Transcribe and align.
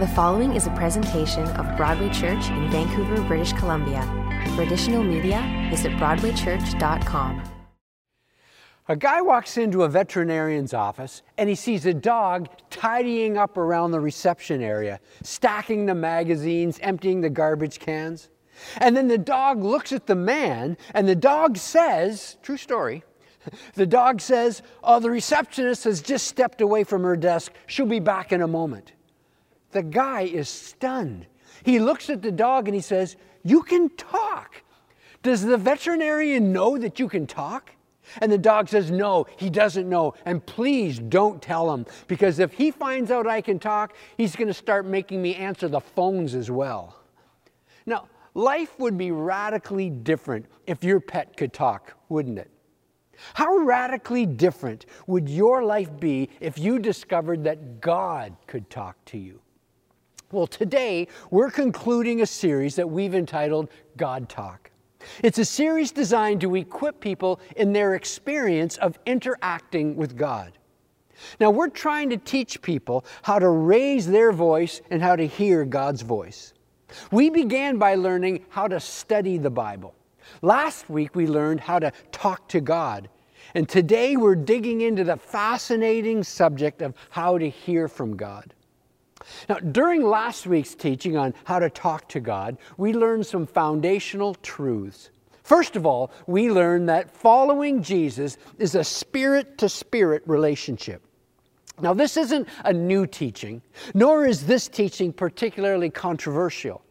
The 0.00 0.08
following 0.08 0.56
is 0.56 0.66
a 0.66 0.70
presentation 0.70 1.44
of 1.50 1.76
Broadway 1.76 2.08
Church 2.08 2.48
in 2.48 2.68
Vancouver, 2.68 3.22
British 3.28 3.52
Columbia. 3.52 4.02
For 4.56 4.62
additional 4.62 5.04
media, 5.04 5.68
visit 5.70 5.92
BroadwayChurch.com. 5.92 7.42
A 8.88 8.96
guy 8.96 9.20
walks 9.20 9.56
into 9.56 9.84
a 9.84 9.88
veterinarian's 9.88 10.74
office 10.74 11.22
and 11.38 11.48
he 11.48 11.54
sees 11.54 11.86
a 11.86 11.94
dog 11.94 12.48
tidying 12.70 13.38
up 13.38 13.56
around 13.56 13.92
the 13.92 14.00
reception 14.00 14.62
area, 14.62 14.98
stacking 15.22 15.86
the 15.86 15.94
magazines, 15.94 16.80
emptying 16.82 17.20
the 17.20 17.30
garbage 17.30 17.78
cans. 17.78 18.30
And 18.78 18.96
then 18.96 19.06
the 19.06 19.16
dog 19.16 19.62
looks 19.62 19.92
at 19.92 20.08
the 20.08 20.16
man 20.16 20.76
and 20.92 21.06
the 21.06 21.14
dog 21.14 21.56
says, 21.56 22.36
true 22.42 22.56
story, 22.56 23.04
the 23.74 23.86
dog 23.86 24.20
says, 24.20 24.60
Oh, 24.82 24.98
the 24.98 25.12
receptionist 25.12 25.84
has 25.84 26.02
just 26.02 26.26
stepped 26.26 26.60
away 26.60 26.82
from 26.82 27.04
her 27.04 27.16
desk. 27.16 27.52
She'll 27.68 27.86
be 27.86 28.00
back 28.00 28.32
in 28.32 28.42
a 28.42 28.48
moment. 28.48 28.90
The 29.74 29.82
guy 29.82 30.22
is 30.22 30.48
stunned. 30.48 31.26
He 31.64 31.80
looks 31.80 32.08
at 32.08 32.22
the 32.22 32.30
dog 32.30 32.68
and 32.68 32.74
he 32.76 32.80
says, 32.80 33.16
You 33.42 33.64
can 33.64 33.90
talk. 33.90 34.62
Does 35.24 35.42
the 35.42 35.56
veterinarian 35.56 36.52
know 36.52 36.78
that 36.78 37.00
you 37.00 37.08
can 37.08 37.26
talk? 37.26 37.72
And 38.20 38.30
the 38.30 38.38
dog 38.38 38.68
says, 38.68 38.92
No, 38.92 39.26
he 39.36 39.50
doesn't 39.50 39.88
know. 39.88 40.14
And 40.26 40.46
please 40.46 41.00
don't 41.00 41.42
tell 41.42 41.74
him, 41.74 41.86
because 42.06 42.38
if 42.38 42.52
he 42.52 42.70
finds 42.70 43.10
out 43.10 43.26
I 43.26 43.40
can 43.40 43.58
talk, 43.58 43.96
he's 44.16 44.36
going 44.36 44.46
to 44.46 44.54
start 44.54 44.86
making 44.86 45.20
me 45.20 45.34
answer 45.34 45.66
the 45.66 45.80
phones 45.80 46.36
as 46.36 46.52
well. 46.52 46.96
Now, 47.84 48.06
life 48.34 48.78
would 48.78 48.96
be 48.96 49.10
radically 49.10 49.90
different 49.90 50.46
if 50.68 50.84
your 50.84 51.00
pet 51.00 51.36
could 51.36 51.52
talk, 51.52 51.94
wouldn't 52.08 52.38
it? 52.38 52.50
How 53.34 53.56
radically 53.58 54.24
different 54.24 54.86
would 55.08 55.28
your 55.28 55.64
life 55.64 55.90
be 55.98 56.30
if 56.38 56.58
you 56.58 56.78
discovered 56.78 57.42
that 57.42 57.80
God 57.80 58.36
could 58.46 58.70
talk 58.70 59.04
to 59.06 59.18
you? 59.18 59.40
Well, 60.34 60.48
today 60.48 61.06
we're 61.30 61.52
concluding 61.52 62.20
a 62.20 62.26
series 62.26 62.74
that 62.74 62.90
we've 62.90 63.14
entitled 63.14 63.68
God 63.96 64.28
Talk. 64.28 64.72
It's 65.22 65.38
a 65.38 65.44
series 65.44 65.92
designed 65.92 66.40
to 66.40 66.56
equip 66.56 66.98
people 66.98 67.38
in 67.54 67.72
their 67.72 67.94
experience 67.94 68.76
of 68.78 68.98
interacting 69.06 69.94
with 69.94 70.16
God. 70.16 70.58
Now, 71.38 71.50
we're 71.50 71.68
trying 71.68 72.10
to 72.10 72.16
teach 72.16 72.60
people 72.62 73.04
how 73.22 73.38
to 73.38 73.48
raise 73.48 74.08
their 74.08 74.32
voice 74.32 74.80
and 74.90 75.00
how 75.00 75.14
to 75.14 75.24
hear 75.24 75.64
God's 75.64 76.02
voice. 76.02 76.52
We 77.12 77.30
began 77.30 77.78
by 77.78 77.94
learning 77.94 78.44
how 78.48 78.66
to 78.66 78.80
study 78.80 79.38
the 79.38 79.50
Bible. 79.50 79.94
Last 80.42 80.90
week, 80.90 81.14
we 81.14 81.28
learned 81.28 81.60
how 81.60 81.78
to 81.78 81.92
talk 82.10 82.48
to 82.48 82.60
God. 82.60 83.08
And 83.54 83.68
today, 83.68 84.16
we're 84.16 84.34
digging 84.34 84.80
into 84.80 85.04
the 85.04 85.16
fascinating 85.16 86.24
subject 86.24 86.82
of 86.82 86.94
how 87.10 87.38
to 87.38 87.48
hear 87.48 87.86
from 87.86 88.16
God. 88.16 88.52
Now, 89.48 89.56
during 89.56 90.02
last 90.02 90.46
week's 90.46 90.74
teaching 90.74 91.16
on 91.16 91.34
how 91.44 91.58
to 91.58 91.70
talk 91.70 92.08
to 92.10 92.20
God, 92.20 92.58
we 92.76 92.92
learned 92.92 93.26
some 93.26 93.46
foundational 93.46 94.34
truths. 94.36 95.10
First 95.42 95.76
of 95.76 95.84
all, 95.84 96.10
we 96.26 96.50
learned 96.50 96.88
that 96.88 97.10
following 97.10 97.82
Jesus 97.82 98.38
is 98.58 98.74
a 98.74 98.84
spirit 98.84 99.58
to 99.58 99.68
spirit 99.68 100.22
relationship. 100.26 101.02
Now, 101.80 101.92
this 101.92 102.16
isn't 102.16 102.48
a 102.64 102.72
new 102.72 103.06
teaching, 103.06 103.60
nor 103.94 104.24
is 104.24 104.46
this 104.46 104.68
teaching 104.68 105.12
particularly 105.12 105.90
controversial. 105.90 106.82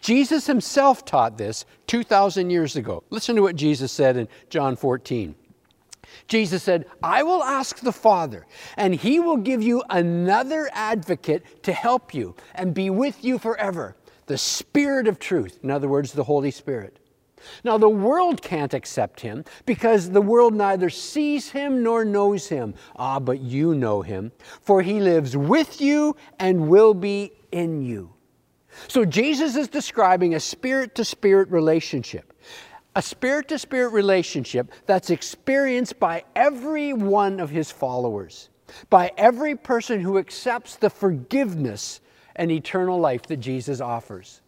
Jesus 0.00 0.46
himself 0.46 1.04
taught 1.04 1.36
this 1.36 1.66
2,000 1.88 2.50
years 2.50 2.76
ago. 2.76 3.04
Listen 3.10 3.36
to 3.36 3.42
what 3.42 3.56
Jesus 3.56 3.92
said 3.92 4.16
in 4.16 4.28
John 4.48 4.76
14. 4.76 5.34
Jesus 6.26 6.62
said, 6.62 6.86
I 7.02 7.22
will 7.22 7.42
ask 7.42 7.80
the 7.80 7.92
Father, 7.92 8.46
and 8.76 8.94
he 8.94 9.20
will 9.20 9.36
give 9.36 9.62
you 9.62 9.82
another 9.90 10.70
advocate 10.72 11.62
to 11.64 11.72
help 11.72 12.14
you 12.14 12.34
and 12.54 12.74
be 12.74 12.90
with 12.90 13.22
you 13.24 13.38
forever 13.38 13.96
the 14.26 14.38
Spirit 14.38 15.06
of 15.06 15.18
truth. 15.18 15.58
In 15.62 15.70
other 15.70 15.88
words, 15.88 16.12
the 16.12 16.24
Holy 16.24 16.50
Spirit. 16.50 16.98
Now, 17.62 17.76
the 17.76 17.90
world 17.90 18.40
can't 18.40 18.72
accept 18.72 19.20
him 19.20 19.44
because 19.66 20.10
the 20.10 20.22
world 20.22 20.54
neither 20.54 20.88
sees 20.88 21.50
him 21.50 21.82
nor 21.82 22.04
knows 22.04 22.48
him. 22.48 22.74
Ah, 22.96 23.20
but 23.20 23.40
you 23.40 23.74
know 23.74 24.00
him, 24.00 24.32
for 24.62 24.80
he 24.80 25.00
lives 25.00 25.36
with 25.36 25.80
you 25.80 26.16
and 26.38 26.68
will 26.68 26.94
be 26.94 27.32
in 27.52 27.82
you. 27.82 28.14
So, 28.88 29.04
Jesus 29.04 29.56
is 29.56 29.68
describing 29.68 30.34
a 30.34 30.40
spirit 30.40 30.94
to 30.94 31.04
spirit 31.04 31.50
relationship 31.50 32.33
a 32.96 33.02
spirit 33.02 33.48
to 33.48 33.58
spirit 33.58 33.90
relationship 33.90 34.70
that's 34.86 35.10
experienced 35.10 35.98
by 35.98 36.24
every 36.36 36.92
one 36.92 37.40
of 37.40 37.50
his 37.50 37.70
followers, 37.70 38.50
by 38.90 39.10
every 39.16 39.56
person 39.56 40.00
who 40.00 40.18
accepts 40.18 40.76
the 40.76 40.90
forgiveness 40.90 42.00
and 42.36 42.50
eternal 42.50 42.98
life 42.98 43.22
that 43.22 43.38
Jesus 43.38 43.80
offers. 43.80 44.40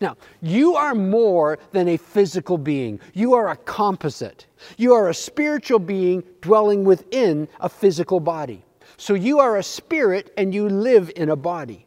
Now, 0.00 0.16
you 0.40 0.76
are 0.76 0.94
more 0.94 1.58
than 1.72 1.88
a 1.88 1.96
physical 1.96 2.56
being. 2.56 3.00
You 3.12 3.34
are 3.34 3.50
a 3.50 3.56
composite. 3.56 4.46
You 4.76 4.94
are 4.94 5.08
a 5.08 5.14
spiritual 5.14 5.78
being 5.78 6.22
dwelling 6.40 6.84
within 6.84 7.48
a 7.58 7.68
physical 7.68 8.20
body. 8.20 8.64
So 8.96 9.14
you 9.14 9.40
are 9.40 9.56
a 9.56 9.62
spirit 9.62 10.32
and 10.36 10.54
you 10.54 10.68
live 10.68 11.10
in 11.16 11.30
a 11.30 11.36
body. 11.36 11.86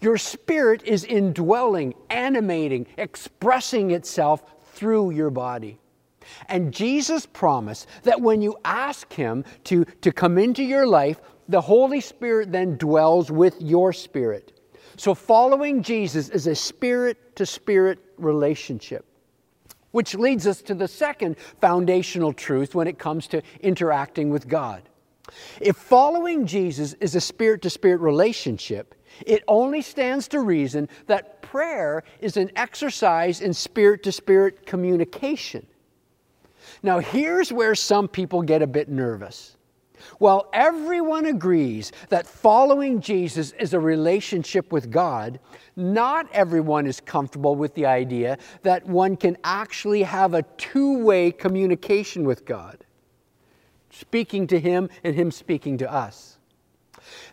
Your 0.00 0.16
spirit 0.16 0.82
is 0.84 1.04
indwelling, 1.04 1.94
animating, 2.10 2.86
expressing 2.96 3.90
itself 3.90 4.42
through 4.76 5.10
your 5.10 5.30
body. 5.30 5.78
And 6.48 6.72
Jesus 6.72 7.26
promised 7.26 7.88
that 8.02 8.20
when 8.20 8.42
you 8.42 8.56
ask 8.64 9.12
Him 9.12 9.44
to, 9.64 9.84
to 10.02 10.12
come 10.12 10.38
into 10.38 10.62
your 10.62 10.86
life, 10.86 11.20
the 11.48 11.60
Holy 11.60 12.00
Spirit 12.00 12.52
then 12.52 12.76
dwells 12.76 13.30
with 13.30 13.60
your 13.60 13.92
spirit. 13.92 14.52
So, 14.96 15.14
following 15.14 15.82
Jesus 15.82 16.28
is 16.30 16.46
a 16.46 16.54
spirit 16.54 17.36
to 17.36 17.46
spirit 17.46 17.98
relationship. 18.18 19.04
Which 19.92 20.14
leads 20.14 20.46
us 20.46 20.60
to 20.62 20.74
the 20.74 20.88
second 20.88 21.36
foundational 21.60 22.32
truth 22.32 22.74
when 22.74 22.86
it 22.86 22.98
comes 22.98 23.26
to 23.28 23.42
interacting 23.60 24.30
with 24.30 24.48
God. 24.48 24.82
If 25.60 25.76
following 25.76 26.46
Jesus 26.46 26.94
is 26.94 27.14
a 27.14 27.20
spirit 27.20 27.62
to 27.62 27.70
spirit 27.70 28.00
relationship, 28.00 28.94
it 29.24 29.42
only 29.48 29.82
stands 29.82 30.28
to 30.28 30.40
reason 30.40 30.88
that 31.06 31.35
prayer 31.50 32.02
is 32.20 32.36
an 32.36 32.50
exercise 32.56 33.40
in 33.40 33.52
spirit 33.52 34.02
to 34.02 34.12
spirit 34.12 34.66
communication. 34.66 35.66
Now, 36.82 36.98
here's 36.98 37.52
where 37.52 37.74
some 37.74 38.08
people 38.08 38.42
get 38.42 38.62
a 38.62 38.66
bit 38.66 38.88
nervous. 38.88 39.56
While 40.18 40.48
everyone 40.52 41.26
agrees 41.26 41.92
that 42.10 42.26
following 42.26 43.00
Jesus 43.00 43.52
is 43.52 43.74
a 43.74 43.80
relationship 43.80 44.72
with 44.72 44.90
God, 44.90 45.40
not 45.74 46.28
everyone 46.32 46.86
is 46.86 47.00
comfortable 47.00 47.56
with 47.56 47.74
the 47.74 47.86
idea 47.86 48.38
that 48.62 48.86
one 48.86 49.16
can 49.16 49.36
actually 49.44 50.02
have 50.02 50.34
a 50.34 50.42
two 50.58 50.98
way 50.98 51.30
communication 51.30 52.24
with 52.24 52.44
God, 52.44 52.84
speaking 53.90 54.46
to 54.48 54.60
Him 54.60 54.88
and 55.02 55.14
Him 55.14 55.30
speaking 55.30 55.78
to 55.78 55.92
us. 55.92 56.38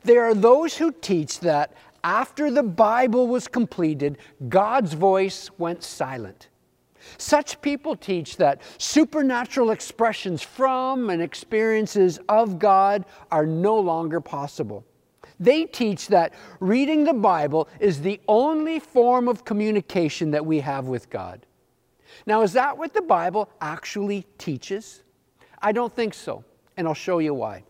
There 0.03 0.23
are 0.23 0.35
those 0.35 0.78
who 0.78 0.91
teach 0.91 1.40
that 1.41 1.73
after 2.03 2.52
the 2.52 2.64
Bible 2.64 3.28
was 3.28 3.47
completed, 3.47 4.18
God's 4.50 4.94
voice 4.94 5.50
went 5.58 5.84
silent. 5.84 6.50
Such 7.18 7.62
people 7.62 7.96
teach 7.96 8.38
that 8.38 8.62
supernatural 8.78 9.72
expressions 9.72 10.41
from 10.41 11.09
and 11.09 11.22
experiences 11.22 12.19
of 12.30 12.59
God 12.59 13.06
are 13.31 13.46
no 13.46 13.78
longer 13.78 14.22
possible. 14.22 14.86
They 15.40 15.66
teach 15.66 16.08
that 16.08 16.34
reading 16.59 17.03
the 17.03 17.14
Bible 17.14 17.68
is 17.80 18.02
the 18.02 18.22
only 18.28 18.80
form 18.80 19.28
of 19.28 19.44
communication 19.44 20.31
that 20.31 20.46
we 20.46 20.59
have 20.59 20.85
with 20.85 21.09
God. 21.09 21.46
Now, 22.25 22.41
is 22.41 22.53
that 22.53 22.78
what 22.78 22.94
the 22.94 23.02
Bible 23.02 23.50
actually 23.59 24.25
teaches? 24.38 25.02
I 25.62 25.72
don't 25.72 25.94
think 25.94 26.14
so, 26.14 26.44
and 26.78 26.88
I'll 26.88 26.94
show 26.94 27.20
you 27.20 27.34
why. 27.34 27.64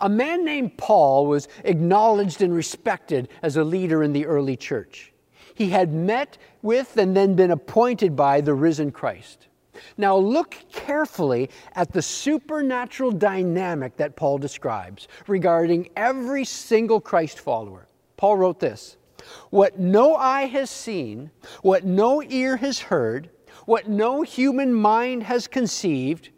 A 0.00 0.08
man 0.08 0.44
named 0.44 0.76
Paul 0.76 1.26
was 1.26 1.48
acknowledged 1.64 2.42
and 2.42 2.54
respected 2.54 3.28
as 3.42 3.56
a 3.56 3.64
leader 3.64 4.02
in 4.02 4.12
the 4.12 4.26
early 4.26 4.56
church. 4.56 5.12
He 5.54 5.70
had 5.70 5.92
met 5.92 6.38
with 6.62 6.96
and 6.96 7.16
then 7.16 7.34
been 7.34 7.50
appointed 7.50 8.16
by 8.16 8.40
the 8.40 8.54
risen 8.54 8.90
Christ. 8.90 9.48
Now, 9.96 10.16
look 10.16 10.56
carefully 10.72 11.50
at 11.74 11.92
the 11.92 12.02
supernatural 12.02 13.10
dynamic 13.12 13.96
that 13.96 14.16
Paul 14.16 14.38
describes 14.38 15.08
regarding 15.26 15.88
every 15.96 16.44
single 16.44 17.00
Christ 17.00 17.40
follower. 17.40 17.88
Paul 18.16 18.36
wrote 18.36 18.60
this 18.60 18.96
What 19.50 19.78
no 19.78 20.14
eye 20.14 20.46
has 20.46 20.70
seen, 20.70 21.30
what 21.62 21.84
no 21.84 22.22
ear 22.22 22.56
has 22.56 22.78
heard, 22.78 23.30
what 23.66 23.88
no 23.88 24.22
human 24.22 24.72
mind 24.72 25.22
has 25.24 25.46
conceived, 25.46 26.30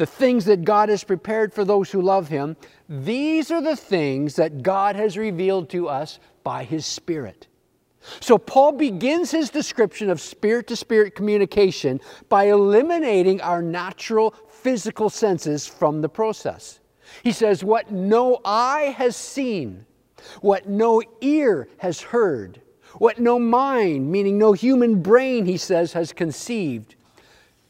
the 0.00 0.06
things 0.06 0.46
that 0.46 0.64
God 0.64 0.88
has 0.88 1.04
prepared 1.04 1.52
for 1.52 1.62
those 1.62 1.90
who 1.90 2.00
love 2.00 2.28
Him, 2.28 2.56
these 2.88 3.50
are 3.50 3.60
the 3.60 3.76
things 3.76 4.34
that 4.36 4.62
God 4.62 4.96
has 4.96 5.18
revealed 5.18 5.68
to 5.70 5.88
us 5.88 6.18
by 6.42 6.64
His 6.64 6.86
Spirit. 6.86 7.48
So, 8.20 8.38
Paul 8.38 8.72
begins 8.72 9.30
his 9.30 9.50
description 9.50 10.08
of 10.08 10.18
spirit 10.18 10.68
to 10.68 10.76
spirit 10.76 11.14
communication 11.14 12.00
by 12.30 12.44
eliminating 12.44 13.42
our 13.42 13.60
natural 13.60 14.34
physical 14.48 15.10
senses 15.10 15.66
from 15.66 16.00
the 16.00 16.08
process. 16.08 16.80
He 17.22 17.32
says, 17.32 17.62
What 17.62 17.90
no 17.90 18.40
eye 18.42 18.94
has 18.96 19.16
seen. 19.16 19.84
what 20.40 20.66
no 20.66 21.02
ear 21.20 21.68
has 21.76 22.00
heard, 22.00 22.62
what 22.94 23.18
no 23.18 23.38
mind, 23.38 24.10
meaning 24.10 24.38
no 24.38 24.54
human 24.54 25.02
brain, 25.02 25.44
he 25.44 25.58
says, 25.58 25.92
has 25.92 26.10
conceived. 26.10 26.94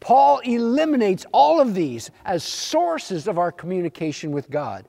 Paul 0.00 0.38
eliminates 0.38 1.26
all 1.32 1.60
of 1.60 1.74
these 1.74 2.10
as 2.24 2.42
sources 2.42 3.28
of 3.28 3.38
our 3.38 3.52
communication 3.52 4.32
with 4.32 4.50
God. 4.50 4.86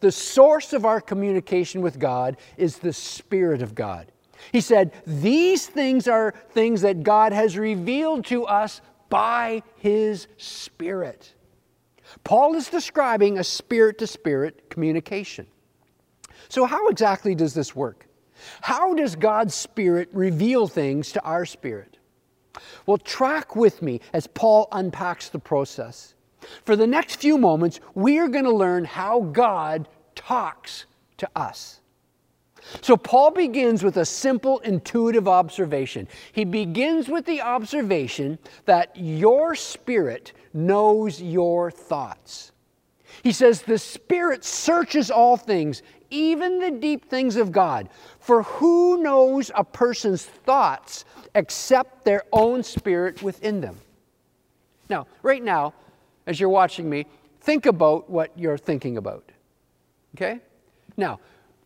The 0.00 0.12
source 0.12 0.72
of 0.72 0.84
our 0.84 1.00
communication 1.00 1.80
with 1.82 1.98
God 1.98 2.36
is 2.56 2.78
the 2.78 2.92
Spirit 2.92 3.62
of 3.62 3.74
God. 3.74 4.10
He 4.52 4.60
said, 4.60 4.92
These 5.06 5.66
things 5.66 6.08
are 6.08 6.34
things 6.50 6.82
that 6.82 7.02
God 7.02 7.32
has 7.32 7.58
revealed 7.58 8.24
to 8.26 8.44
us 8.44 8.80
by 9.08 9.62
His 9.76 10.26
Spirit. 10.36 11.34
Paul 12.22 12.54
is 12.54 12.68
describing 12.68 13.38
a 13.38 13.44
spirit 13.44 13.98
to 13.98 14.06
spirit 14.06 14.70
communication. 14.70 15.46
So, 16.48 16.64
how 16.64 16.88
exactly 16.88 17.34
does 17.34 17.54
this 17.54 17.74
work? 17.74 18.06
How 18.60 18.94
does 18.94 19.16
God's 19.16 19.54
Spirit 19.54 20.08
reveal 20.12 20.68
things 20.68 21.12
to 21.12 21.22
our 21.22 21.46
spirit? 21.46 21.93
Well, 22.86 22.98
track 22.98 23.56
with 23.56 23.82
me 23.82 24.00
as 24.12 24.26
Paul 24.26 24.68
unpacks 24.72 25.28
the 25.28 25.38
process. 25.38 26.14
For 26.64 26.76
the 26.76 26.86
next 26.86 27.16
few 27.16 27.38
moments, 27.38 27.80
we 27.94 28.18
are 28.18 28.28
going 28.28 28.44
to 28.44 28.54
learn 28.54 28.84
how 28.84 29.20
God 29.20 29.88
talks 30.14 30.86
to 31.18 31.28
us. 31.34 31.80
So, 32.80 32.96
Paul 32.96 33.30
begins 33.30 33.82
with 33.82 33.98
a 33.98 34.06
simple 34.06 34.60
intuitive 34.60 35.28
observation. 35.28 36.08
He 36.32 36.46
begins 36.46 37.08
with 37.08 37.26
the 37.26 37.42
observation 37.42 38.38
that 38.64 38.90
your 38.96 39.54
spirit 39.54 40.32
knows 40.54 41.20
your 41.20 41.70
thoughts. 41.70 42.52
He 43.24 43.32
says, 43.32 43.62
The 43.62 43.78
Spirit 43.78 44.44
searches 44.44 45.10
all 45.10 45.38
things, 45.38 45.82
even 46.10 46.60
the 46.60 46.70
deep 46.70 47.06
things 47.06 47.36
of 47.36 47.50
God. 47.50 47.88
For 48.20 48.42
who 48.42 49.02
knows 49.02 49.50
a 49.54 49.64
person's 49.64 50.24
thoughts 50.26 51.06
except 51.34 52.04
their 52.04 52.24
own 52.32 52.62
spirit 52.62 53.22
within 53.22 53.62
them? 53.62 53.78
Now, 54.90 55.06
right 55.22 55.42
now, 55.42 55.72
as 56.26 56.38
you're 56.38 56.50
watching 56.50 56.88
me, 56.88 57.06
think 57.40 57.64
about 57.64 58.10
what 58.10 58.30
you're 58.36 58.58
thinking 58.58 58.98
about. 58.98 59.24
Okay? 60.14 60.40
Now, 60.98 61.18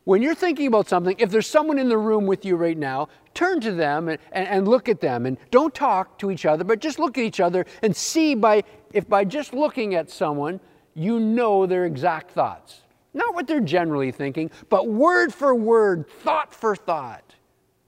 when 0.05 0.23
you're 0.23 0.37
thinking 0.37 0.69
about 0.69 0.89
something, 0.89 1.17
if 1.19 1.29
there's 1.29 1.49
someone 1.49 1.79
in 1.79 1.89
the 1.89 1.99
room 1.99 2.25
with 2.25 2.45
you 2.45 2.55
right 2.55 2.79
now, 2.79 3.09
turn 3.35 3.61
to 3.63 3.73
them 3.73 4.09
and, 4.09 4.21
and, 4.31 4.47
and, 4.47 4.69
look 4.69 4.89
at 4.89 5.01
them 5.01 5.27
and 5.27 5.37
don't 5.51 5.75
talk 5.75 6.19
to 6.21 6.31
each 6.31 6.47
other, 6.47 6.63
but 6.63 6.79
just 6.79 7.01
look 7.01 7.19
at 7.19 7.25
each 7.25 7.41
other 7.41 7.67
and 7.83 7.95
see 7.95 8.37
by 8.37 8.63
if 8.93 9.07
by 9.09 9.25
just 9.25 9.53
looking 9.53 9.97
at 9.97 10.09
someone, 10.09 10.61
you 10.99 11.21
know 11.21 11.67
their 11.67 11.85
exact 11.85 12.33
thoughts. 12.33 12.81
Not 13.15 13.35
what 13.35 13.47
they're 13.47 13.61
generally 13.61 14.11
thinking, 14.13 14.51
but 14.69 14.89
word 14.89 15.33
for 15.33 15.55
word, 15.55 16.09
thought 16.09 16.53
for 16.53 16.77
thought. 16.77 17.35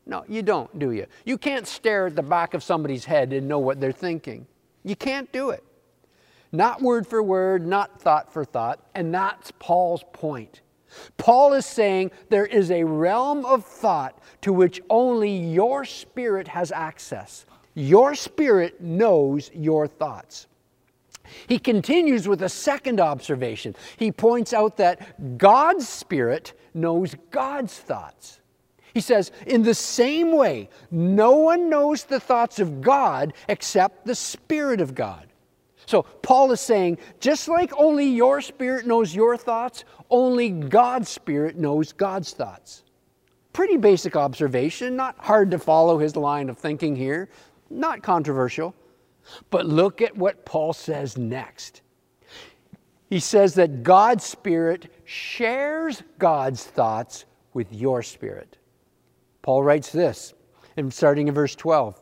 No, 0.06 0.24
you 0.28 0.42
don't, 0.42 0.78
do 0.78 0.92
you? 0.92 1.06
You 1.24 1.36
can't 1.38 1.66
stare 1.66 2.06
at 2.06 2.16
the 2.16 2.22
back 2.22 2.54
of 2.54 2.62
somebody's 2.62 3.04
head 3.04 3.32
and 3.32 3.46
know 3.46 3.58
what 3.58 3.80
they're 3.80 3.92
thinking. 3.92 4.46
You 4.82 4.96
can't 4.96 5.30
do 5.32 5.50
it. 5.50 5.62
Not 6.52 6.82
word 6.82 7.06
for 7.06 7.22
word, 7.22 7.66
not 7.66 8.00
thought 8.00 8.32
for 8.32 8.44
thought, 8.44 8.80
and 8.94 9.14
that's 9.14 9.52
Paul's 9.58 10.04
point. 10.12 10.62
Paul 11.16 11.52
is 11.52 11.66
saying 11.66 12.10
there 12.28 12.46
is 12.46 12.70
a 12.70 12.82
realm 12.82 13.44
of 13.44 13.64
thought 13.64 14.18
to 14.40 14.52
which 14.52 14.80
only 14.90 15.30
your 15.30 15.84
spirit 15.84 16.48
has 16.48 16.72
access. 16.72 17.46
Your 17.74 18.14
spirit 18.16 18.80
knows 18.80 19.50
your 19.54 19.86
thoughts. 19.86 20.48
He 21.46 21.58
continues 21.58 22.28
with 22.28 22.42
a 22.42 22.48
second 22.48 23.00
observation. 23.00 23.74
He 23.96 24.12
points 24.12 24.52
out 24.52 24.76
that 24.78 25.38
God's 25.38 25.88
Spirit 25.88 26.54
knows 26.74 27.14
God's 27.30 27.76
thoughts. 27.78 28.40
He 28.94 29.00
says, 29.00 29.30
in 29.46 29.62
the 29.62 29.74
same 29.74 30.32
way, 30.32 30.68
no 30.90 31.36
one 31.36 31.70
knows 31.70 32.04
the 32.04 32.20
thoughts 32.20 32.58
of 32.58 32.80
God 32.80 33.34
except 33.48 34.04
the 34.04 34.14
Spirit 34.14 34.80
of 34.80 34.94
God. 34.94 35.26
So 35.86 36.02
Paul 36.02 36.52
is 36.52 36.60
saying, 36.60 36.98
just 37.18 37.48
like 37.48 37.72
only 37.76 38.06
your 38.06 38.40
spirit 38.40 38.86
knows 38.86 39.12
your 39.14 39.36
thoughts, 39.36 39.84
only 40.08 40.50
God's 40.50 41.08
spirit 41.08 41.56
knows 41.56 41.92
God's 41.92 42.32
thoughts. 42.32 42.84
Pretty 43.52 43.76
basic 43.76 44.14
observation, 44.14 44.94
not 44.94 45.16
hard 45.18 45.50
to 45.50 45.58
follow 45.58 45.98
his 45.98 46.14
line 46.14 46.48
of 46.48 46.58
thinking 46.58 46.94
here, 46.94 47.28
not 47.70 48.02
controversial. 48.02 48.74
But 49.50 49.66
look 49.66 50.00
at 50.02 50.16
what 50.16 50.44
Paul 50.44 50.72
says 50.72 51.16
next. 51.16 51.82
He 53.08 53.20
says 53.20 53.54
that 53.54 53.82
God's 53.82 54.24
Spirit 54.24 54.92
shares 55.04 56.02
God's 56.18 56.64
thoughts 56.64 57.24
with 57.52 57.72
your 57.72 58.02
spirit. 58.02 58.56
Paul 59.42 59.62
writes 59.64 59.90
this, 59.90 60.32
and 60.76 60.94
starting 60.94 61.28
in 61.28 61.34
verse 61.34 61.56
12. 61.56 62.00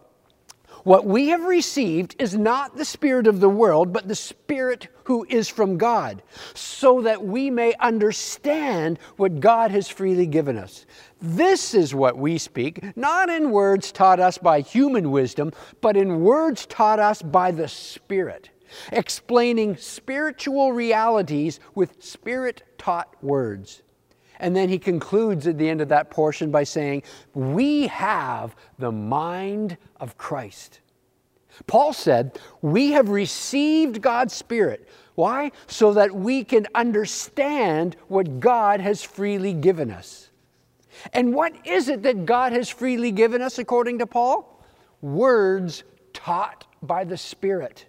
What 0.84 1.06
we 1.06 1.28
have 1.28 1.42
received 1.42 2.16
is 2.18 2.36
not 2.36 2.76
the 2.76 2.84
Spirit 2.84 3.26
of 3.26 3.40
the 3.40 3.48
world, 3.48 3.92
but 3.92 4.06
the 4.06 4.14
Spirit 4.14 4.88
who 5.04 5.26
is 5.28 5.48
from 5.48 5.76
God, 5.78 6.22
so 6.54 7.02
that 7.02 7.24
we 7.24 7.50
may 7.50 7.74
understand 7.80 8.98
what 9.16 9.40
God 9.40 9.70
has 9.70 9.88
freely 9.88 10.26
given 10.26 10.56
us. 10.56 10.86
This 11.20 11.74
is 11.74 11.94
what 11.94 12.16
we 12.16 12.38
speak, 12.38 12.96
not 12.96 13.28
in 13.28 13.50
words 13.50 13.90
taught 13.90 14.20
us 14.20 14.38
by 14.38 14.60
human 14.60 15.10
wisdom, 15.10 15.52
but 15.80 15.96
in 15.96 16.20
words 16.20 16.64
taught 16.66 17.00
us 17.00 17.22
by 17.22 17.50
the 17.50 17.66
Spirit, 17.66 18.50
explaining 18.92 19.76
spiritual 19.76 20.72
realities 20.72 21.58
with 21.74 22.02
Spirit 22.02 22.62
taught 22.78 23.12
words. 23.22 23.82
And 24.38 24.54
then 24.54 24.68
he 24.68 24.78
concludes 24.78 25.48
at 25.48 25.58
the 25.58 25.68
end 25.68 25.80
of 25.80 25.88
that 25.88 26.10
portion 26.10 26.52
by 26.52 26.62
saying, 26.62 27.02
We 27.34 27.88
have 27.88 28.54
the 28.78 28.92
mind 28.92 29.76
of 29.98 30.16
Christ. 30.16 30.80
Paul 31.66 31.92
said, 31.92 32.38
We 32.62 32.92
have 32.92 33.08
received 33.08 34.00
God's 34.00 34.34
Spirit. 34.34 34.88
Why? 35.16 35.50
So 35.66 35.92
that 35.94 36.14
we 36.14 36.44
can 36.44 36.68
understand 36.76 37.96
what 38.06 38.38
God 38.38 38.80
has 38.80 39.02
freely 39.02 39.52
given 39.52 39.90
us. 39.90 40.27
And 41.12 41.34
what 41.34 41.54
is 41.66 41.88
it 41.88 42.02
that 42.02 42.26
God 42.26 42.52
has 42.52 42.68
freely 42.68 43.12
given 43.12 43.42
us, 43.42 43.58
according 43.58 43.98
to 43.98 44.06
Paul? 44.06 44.62
Words 45.00 45.84
taught 46.12 46.66
by 46.82 47.04
the 47.04 47.16
Spirit. 47.16 47.86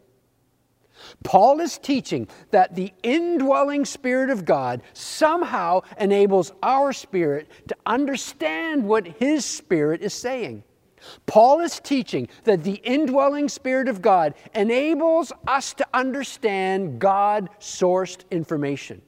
Paul 1.23 1.59
is 1.59 1.77
teaching 1.77 2.27
that 2.51 2.75
the 2.75 2.93
indwelling 3.03 3.85
Spirit 3.85 4.29
of 4.29 4.45
God 4.45 4.81
somehow 4.93 5.81
enables 5.97 6.51
our 6.61 6.91
spirit 6.91 7.49
to 7.67 7.75
understand 7.85 8.85
what 8.85 9.07
His 9.07 9.45
Spirit 9.45 10.01
is 10.01 10.13
saying. 10.13 10.63
Paul 11.25 11.61
is 11.61 11.79
teaching 11.79 12.27
that 12.43 12.63
the 12.63 12.81
indwelling 12.83 13.47
Spirit 13.47 13.87
of 13.87 14.01
God 14.01 14.33
enables 14.53 15.31
us 15.47 15.73
to 15.75 15.87
understand 15.93 16.99
God 16.99 17.49
sourced 17.59 18.29
information. 18.29 19.01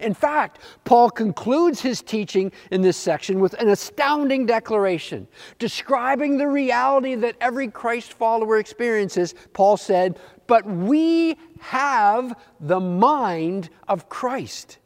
In 0.00 0.14
fact, 0.14 0.60
Paul 0.84 1.10
concludes 1.10 1.80
his 1.80 2.02
teaching 2.02 2.52
in 2.70 2.82
this 2.82 2.96
section 2.96 3.40
with 3.40 3.54
an 3.54 3.68
astounding 3.68 4.46
declaration. 4.46 5.26
Describing 5.58 6.36
the 6.36 6.48
reality 6.48 7.14
that 7.16 7.36
every 7.40 7.68
Christ 7.68 8.12
follower 8.12 8.58
experiences, 8.58 9.34
Paul 9.52 9.76
said, 9.76 10.18
But 10.46 10.66
we 10.66 11.36
have 11.60 12.38
the 12.60 12.80
mind 12.80 13.70
of 13.88 14.08
Christ. 14.08 14.78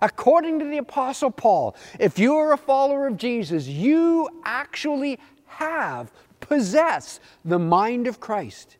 According 0.00 0.58
to 0.58 0.64
the 0.64 0.78
Apostle 0.78 1.30
Paul, 1.30 1.76
if 2.00 2.18
you 2.18 2.36
are 2.36 2.52
a 2.52 2.58
follower 2.58 3.06
of 3.06 3.16
Jesus, 3.16 3.68
you 3.68 4.28
actually 4.44 5.18
have, 5.46 6.10
possess 6.40 7.20
the 7.44 7.58
mind 7.58 8.08
of 8.08 8.18
Christ. 8.18 8.76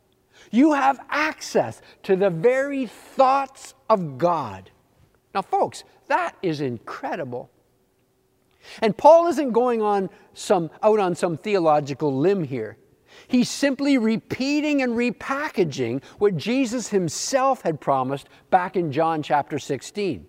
You 0.50 0.72
have 0.72 1.00
access 1.10 1.80
to 2.02 2.16
the 2.16 2.30
very 2.30 2.86
thoughts 2.86 3.74
of 3.88 4.18
God. 4.18 4.70
Now, 5.34 5.42
folks, 5.42 5.84
that 6.08 6.36
is 6.42 6.60
incredible. 6.60 7.50
And 8.80 8.96
Paul 8.96 9.28
isn't 9.28 9.52
going 9.52 9.82
on 9.82 10.10
some, 10.34 10.70
out 10.82 10.98
on 10.98 11.14
some 11.14 11.36
theological 11.36 12.16
limb 12.16 12.44
here. 12.44 12.76
He's 13.28 13.50
simply 13.50 13.98
repeating 13.98 14.82
and 14.82 14.92
repackaging 14.92 16.02
what 16.18 16.36
Jesus 16.36 16.88
himself 16.88 17.62
had 17.62 17.80
promised 17.80 18.28
back 18.50 18.76
in 18.76 18.92
John 18.92 19.22
chapter 19.22 19.58
16. 19.58 20.26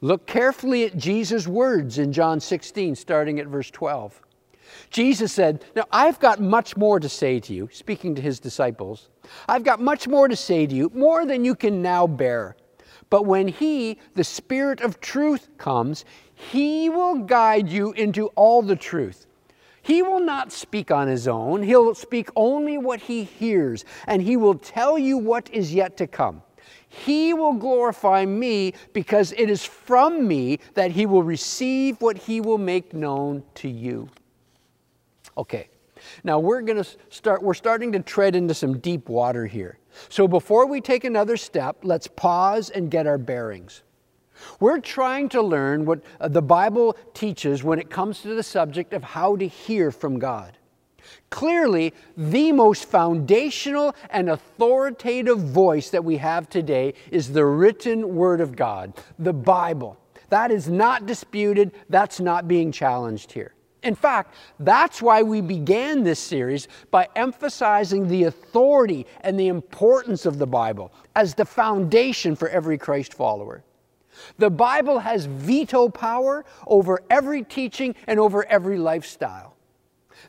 Look 0.00 0.26
carefully 0.26 0.84
at 0.84 0.96
Jesus' 0.96 1.46
words 1.46 1.98
in 1.98 2.12
John 2.12 2.40
16, 2.40 2.94
starting 2.96 3.40
at 3.40 3.46
verse 3.46 3.70
12. 3.70 4.20
Jesus 4.90 5.32
said, 5.32 5.64
Now 5.74 5.84
I've 5.92 6.18
got 6.20 6.40
much 6.40 6.76
more 6.76 7.00
to 7.00 7.08
say 7.08 7.40
to 7.40 7.54
you, 7.54 7.68
speaking 7.72 8.14
to 8.14 8.22
his 8.22 8.40
disciples. 8.40 9.08
I've 9.48 9.64
got 9.64 9.80
much 9.80 10.08
more 10.08 10.28
to 10.28 10.36
say 10.36 10.66
to 10.66 10.74
you, 10.74 10.90
more 10.94 11.24
than 11.24 11.44
you 11.44 11.54
can 11.54 11.80
now 11.80 12.06
bear. 12.06 12.56
But 13.14 13.26
when 13.26 13.46
He, 13.46 14.00
the 14.14 14.24
Spirit 14.24 14.80
of 14.80 15.00
truth, 15.00 15.48
comes, 15.56 16.04
He 16.34 16.90
will 16.90 17.18
guide 17.18 17.68
you 17.68 17.92
into 17.92 18.26
all 18.34 18.60
the 18.60 18.74
truth. 18.74 19.28
He 19.82 20.02
will 20.02 20.18
not 20.18 20.50
speak 20.50 20.90
on 20.90 21.06
his 21.06 21.28
own. 21.28 21.62
He'll 21.62 21.94
speak 21.94 22.28
only 22.34 22.76
what 22.76 23.02
he 23.02 23.22
hears, 23.22 23.84
and 24.08 24.20
he 24.20 24.36
will 24.36 24.56
tell 24.56 24.98
you 24.98 25.16
what 25.16 25.48
is 25.50 25.72
yet 25.72 25.96
to 25.98 26.08
come. 26.08 26.42
he 26.88 27.32
will 27.32 27.52
glorify 27.52 28.24
me 28.24 28.74
because 28.92 29.30
it 29.38 29.48
is 29.48 29.64
from 29.64 30.26
me 30.26 30.58
that 30.74 30.90
he 30.90 31.06
will 31.06 31.22
receive 31.22 32.02
what 32.02 32.18
he 32.18 32.40
will 32.40 32.58
make 32.58 32.92
known 32.92 33.44
to 33.54 33.68
you. 33.68 34.08
Okay, 35.38 35.68
now 36.24 36.40
we're 36.40 36.62
going 36.62 36.82
to 36.82 36.90
start, 37.10 37.44
we're 37.44 37.54
starting 37.54 37.92
to 37.92 38.00
tread 38.00 38.34
into 38.34 38.54
some 38.54 38.78
deep 38.78 39.08
water 39.08 39.46
here. 39.46 39.78
So 40.08 40.28
before 40.28 40.66
we 40.66 40.80
take 40.80 41.04
another 41.04 41.36
step, 41.36 41.78
let's 41.82 42.06
pause 42.06 42.70
and 42.70 42.90
get 42.90 43.06
our 43.06 43.18
bearings. 43.18 43.82
We're 44.60 44.80
trying 44.80 45.28
to 45.30 45.42
learn 45.42 45.84
what 45.84 46.02
uh, 46.20 46.28
the 46.28 46.42
Bible 46.42 46.96
teaches 47.14 47.62
when 47.62 47.78
it 47.78 47.90
comes 47.90 48.20
to 48.22 48.34
the 48.34 48.42
subject 48.42 48.92
of 48.92 49.02
how 49.04 49.36
to 49.36 49.46
hear 49.46 49.90
from 49.90 50.18
God. 50.18 50.56
Clearly, 51.30 51.92
the 52.16 52.52
most 52.52 52.86
foundational 52.86 53.94
and 54.10 54.30
authoritative 54.30 55.38
voice 55.38 55.90
that 55.90 56.04
we 56.04 56.16
have 56.16 56.48
today 56.48 56.94
is 57.10 57.32
the 57.32 57.44
written 57.44 58.14
Word 58.14 58.40
of 58.40 58.56
God, 58.56 58.94
the 59.18 59.32
Bible. 59.32 59.98
That 60.30 60.50
is 60.50 60.68
not 60.68 61.06
disputed, 61.06 61.72
that's 61.88 62.20
not 62.20 62.48
being 62.48 62.72
challenged 62.72 63.32
here. 63.32 63.53
In 63.84 63.94
fact, 63.94 64.34
that's 64.58 65.02
why 65.02 65.22
we 65.22 65.42
began 65.42 66.02
this 66.02 66.18
series 66.18 66.68
by 66.90 67.06
emphasizing 67.14 68.08
the 68.08 68.24
authority 68.24 69.06
and 69.20 69.38
the 69.38 69.48
importance 69.48 70.24
of 70.24 70.38
the 70.38 70.46
Bible 70.46 70.90
as 71.14 71.34
the 71.34 71.44
foundation 71.44 72.34
for 72.34 72.48
every 72.48 72.78
Christ 72.78 73.12
follower. 73.12 73.62
The 74.38 74.48
Bible 74.48 75.00
has 75.00 75.26
veto 75.26 75.90
power 75.90 76.46
over 76.66 77.00
every 77.10 77.42
teaching 77.42 77.94
and 78.06 78.18
over 78.18 78.46
every 78.46 78.78
lifestyle. 78.78 79.54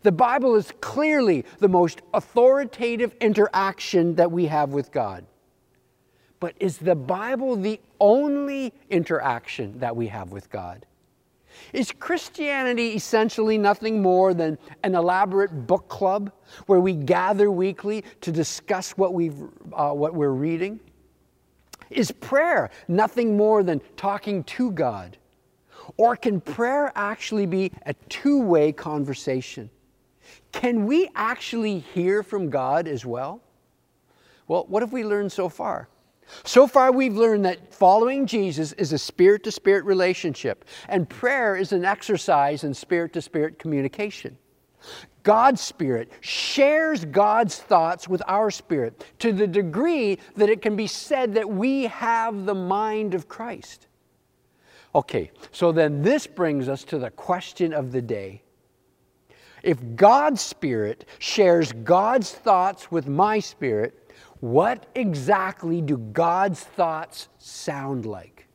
The 0.02 0.12
Bible 0.12 0.56
is 0.56 0.74
clearly 0.82 1.46
the 1.60 1.70
most 1.70 2.02
authoritative 2.14 3.16
interaction 3.22 4.16
that 4.16 4.32
we 4.32 4.48
have 4.48 4.72
with 4.72 4.92
God. 4.92 5.26
But 6.42 6.56
is 6.60 6.78
the 6.78 6.96
Bible 6.96 7.56
the 7.56 7.80
only 8.02 8.74
interaction 8.90 9.80
that 9.80 9.96
we 9.96 10.08
have 10.08 10.32
with 10.32 10.50
God? 10.50 10.86
Is 11.74 11.92
Christianity 11.92 12.96
essentially 12.96 13.58
nothing 13.58 14.02
more 14.02 14.34
than 14.34 14.58
an 14.84 14.96
elaborate 14.96 15.68
book 15.68 15.88
club 15.88 16.32
where 16.68 16.80
we 16.80 16.94
gather 16.94 17.52
weekly 17.52 18.04
to 18.22 18.32
discuss 18.32 18.92
what, 18.92 19.14
we've, 19.14 19.42
uh, 19.74 19.92
what 19.92 20.14
we're 20.14 20.30
reading? 20.30 20.80
Is 21.90 22.12
prayer 22.12 22.72
nothing 22.88 23.38
more 23.38 23.64
than 23.64 23.82
talking 23.96 24.44
to 24.46 24.72
God? 24.72 25.18
Or 25.98 26.16
can 26.16 26.42
prayer 26.42 26.92
actually 26.96 27.46
be 27.46 27.72
a 27.86 27.94
two 28.10 28.42
way 28.42 28.72
conversation? 28.72 29.70
Can 30.52 30.86
we 30.86 31.10
actually 31.16 31.80
hear 31.80 32.24
from 32.24 32.50
God 32.50 32.88
as 32.88 33.06
well? 33.06 33.42
Well, 34.48 34.66
what 34.68 34.82
have 34.82 34.94
we 34.94 35.04
learned 35.04 35.32
so 35.32 35.50
far? 35.50 35.90
So 36.44 36.68
far, 36.68 36.92
we've 36.92 37.16
learned 37.16 37.46
that 37.46 37.74
following 37.74 38.26
Jesus 38.26 38.74
is 38.74 38.94
a 38.94 38.98
spirit 38.98 39.44
to 39.44 39.52
spirit 39.52 39.86
relationship, 39.86 40.66
and 40.90 41.08
prayer 41.10 41.56
is 41.56 41.72
an 41.72 41.86
exercise 41.86 42.64
in 42.64 42.74
spirit 42.74 43.14
to 43.14 43.22
spirit 43.22 43.60
communication. 43.60 44.38
God's 45.24 45.62
Spirit 45.62 46.12
shares 46.22 47.04
God's 47.06 47.58
thoughts 47.58 48.08
with 48.08 48.22
our 48.28 48.52
spirit 48.52 49.04
to 49.20 49.34
the 49.34 49.48
degree 49.48 50.20
that 50.36 50.50
it 50.50 50.62
can 50.62 50.76
be 50.76 50.86
said 50.86 51.34
that 51.34 51.50
we 51.50 51.86
have 51.86 52.46
the 52.46 52.54
mind 52.54 53.16
of 53.16 53.28
Christ. 53.28 53.88
Okay, 54.94 55.32
so 55.52 55.72
then 55.72 56.04
this 56.04 56.28
brings 56.28 56.70
us 56.70 56.84
to 56.86 57.00
the 57.00 57.10
question 57.10 57.74
of 57.74 57.92
the 57.92 58.04
day. 58.04 58.44
If 59.64 59.80
God's 59.96 60.42
Spirit 60.42 61.06
shares 61.18 61.72
God's 61.72 62.32
thoughts 62.32 62.92
with 62.92 63.08
my 63.08 63.40
spirit, 63.40 64.05
what 64.46 64.86
exactly 64.94 65.82
do 65.82 65.98
God's 65.98 66.60
thoughts 66.60 67.30
sound 67.40 68.06
like? 68.06 68.48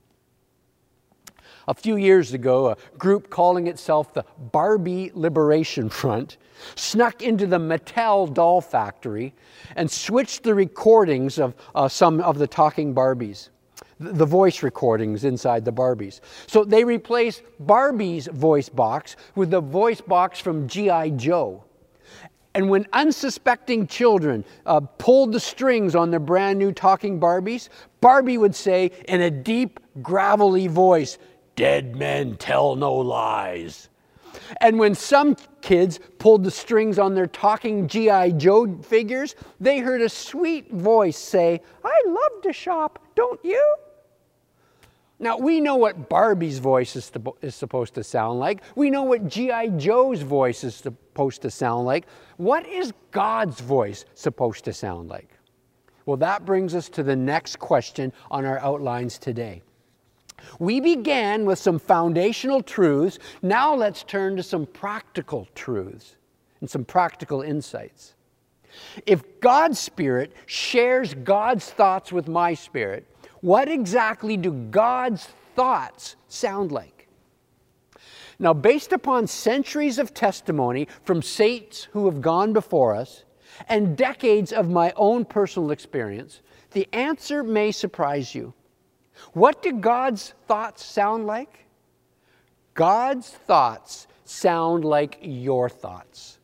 A 1.66 1.74
few 1.74 1.96
years 1.96 2.32
ago, 2.32 2.68
a 2.68 2.76
group 2.96 3.28
calling 3.28 3.66
itself 3.66 4.14
the 4.14 4.24
Barbie 4.52 5.10
Liberation 5.14 5.88
Front 5.88 6.36
snuck 6.76 7.22
into 7.22 7.44
the 7.44 7.58
Mattel 7.58 8.32
doll 8.32 8.60
factory 8.60 9.34
and 9.74 9.90
switched 9.90 10.44
the 10.44 10.54
recordings 10.54 11.40
of 11.40 11.56
uh, 11.74 11.88
some 11.88 12.20
of 12.20 12.38
the 12.38 12.46
talking 12.46 12.94
Barbies, 12.94 13.48
the 13.98 14.24
voice 14.24 14.62
recordings 14.62 15.24
inside 15.24 15.64
the 15.64 15.72
Barbies. 15.72 16.20
So 16.46 16.62
they 16.62 16.84
replaced 16.84 17.42
Barbie's 17.58 18.28
voice 18.28 18.68
box 18.68 19.16
with 19.34 19.50
the 19.50 19.60
voice 19.60 20.00
box 20.00 20.38
from 20.38 20.68
G.I. 20.68 21.10
Joe. 21.10 21.64
And 22.54 22.68
when 22.68 22.86
unsuspecting 22.92 23.86
children 23.86 24.44
uh, 24.66 24.80
pulled 24.80 25.32
the 25.32 25.40
strings 25.40 25.94
on 25.94 26.10
their 26.10 26.20
brand 26.20 26.58
new 26.58 26.72
talking 26.72 27.20
Barbies, 27.20 27.68
Barbie 28.00 28.38
would 28.38 28.54
say 28.54 28.90
in 29.06 29.20
a 29.20 29.30
deep, 29.30 29.78
gravelly 30.02 30.66
voice, 30.66 31.18
Dead 31.56 31.94
men 31.94 32.36
tell 32.36 32.74
no 32.74 32.94
lies. 32.94 33.88
And 34.60 34.78
when 34.78 34.94
some 34.94 35.36
kids 35.60 36.00
pulled 36.18 36.44
the 36.44 36.50
strings 36.50 36.98
on 36.98 37.14
their 37.14 37.26
talking 37.26 37.86
G.I. 37.86 38.30
Joe 38.32 38.78
figures, 38.82 39.34
they 39.60 39.78
heard 39.78 40.00
a 40.00 40.08
sweet 40.08 40.70
voice 40.72 41.18
say, 41.18 41.60
I 41.84 42.02
love 42.06 42.42
to 42.42 42.52
shop, 42.52 42.98
don't 43.14 43.44
you? 43.44 43.74
Now, 45.22 45.36
we 45.36 45.60
know 45.60 45.76
what 45.76 46.08
Barbie's 46.08 46.58
voice 46.58 46.96
is, 46.96 47.10
to, 47.10 47.20
is 47.42 47.54
supposed 47.54 47.92
to 47.94 48.02
sound 48.02 48.40
like. 48.40 48.62
We 48.74 48.88
know 48.88 49.02
what 49.02 49.28
G.I. 49.28 49.68
Joe's 49.68 50.22
voice 50.22 50.64
is 50.64 50.74
supposed 50.74 51.42
to 51.42 51.50
sound 51.50 51.84
like. 51.84 52.06
What 52.38 52.66
is 52.66 52.94
God's 53.10 53.60
voice 53.60 54.06
supposed 54.14 54.64
to 54.64 54.72
sound 54.72 55.10
like? 55.10 55.28
Well, 56.06 56.16
that 56.16 56.46
brings 56.46 56.74
us 56.74 56.88
to 56.90 57.02
the 57.02 57.14
next 57.14 57.58
question 57.58 58.14
on 58.30 58.46
our 58.46 58.58
outlines 58.60 59.18
today. 59.18 59.62
We 60.58 60.80
began 60.80 61.44
with 61.44 61.58
some 61.58 61.78
foundational 61.78 62.62
truths. 62.62 63.18
Now 63.42 63.74
let's 63.74 64.02
turn 64.02 64.36
to 64.36 64.42
some 64.42 64.64
practical 64.64 65.46
truths 65.54 66.16
and 66.62 66.70
some 66.70 66.86
practical 66.86 67.42
insights. 67.42 68.14
If 69.04 69.40
God's 69.40 69.78
Spirit 69.78 70.34
shares 70.46 71.12
God's 71.12 71.68
thoughts 71.70 72.10
with 72.10 72.26
my 72.26 72.54
spirit, 72.54 73.06
what 73.40 73.68
exactly 73.68 74.36
do 74.36 74.52
God's 74.52 75.28
thoughts 75.54 76.16
sound 76.28 76.72
like? 76.72 77.08
Now, 78.38 78.54
based 78.54 78.92
upon 78.92 79.26
centuries 79.26 79.98
of 79.98 80.14
testimony 80.14 80.88
from 81.04 81.20
saints 81.20 81.88
who 81.92 82.06
have 82.06 82.22
gone 82.22 82.52
before 82.52 82.94
us 82.94 83.24
and 83.68 83.96
decades 83.96 84.52
of 84.52 84.70
my 84.70 84.92
own 84.96 85.26
personal 85.26 85.70
experience, 85.70 86.40
the 86.70 86.88
answer 86.92 87.42
may 87.42 87.70
surprise 87.70 88.34
you. 88.34 88.54
What 89.34 89.62
do 89.62 89.72
God's 89.72 90.32
thoughts 90.46 90.84
sound 90.84 91.26
like? 91.26 91.66
God's 92.74 93.28
thoughts 93.28 94.06
sound 94.24 94.84
like 94.84 95.18
your 95.20 95.68
thoughts. 95.68 96.39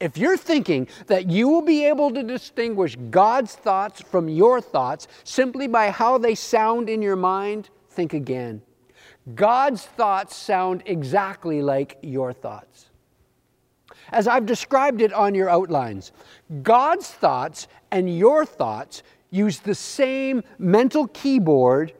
If 0.00 0.16
you're 0.16 0.38
thinking 0.38 0.88
that 1.06 1.30
you 1.30 1.48
will 1.48 1.62
be 1.62 1.84
able 1.84 2.10
to 2.12 2.22
distinguish 2.22 2.96
God's 3.10 3.54
thoughts 3.54 4.00
from 4.00 4.28
your 4.28 4.60
thoughts 4.60 5.06
simply 5.24 5.66
by 5.66 5.90
how 5.90 6.16
they 6.16 6.34
sound 6.34 6.88
in 6.88 7.02
your 7.02 7.16
mind, 7.16 7.68
think 7.90 8.14
again. 8.14 8.62
God's 9.34 9.84
thoughts 9.84 10.34
sound 10.34 10.82
exactly 10.86 11.60
like 11.60 11.98
your 12.00 12.32
thoughts. 12.32 12.88
As 14.08 14.26
I've 14.26 14.46
described 14.46 15.02
it 15.02 15.12
on 15.12 15.34
your 15.34 15.50
outlines, 15.50 16.12
God's 16.62 17.08
thoughts 17.10 17.68
and 17.90 18.18
your 18.18 18.46
thoughts 18.46 19.02
use 19.30 19.60
the 19.60 19.74
same 19.74 20.42
mental 20.58 21.08
keyboard 21.08 21.92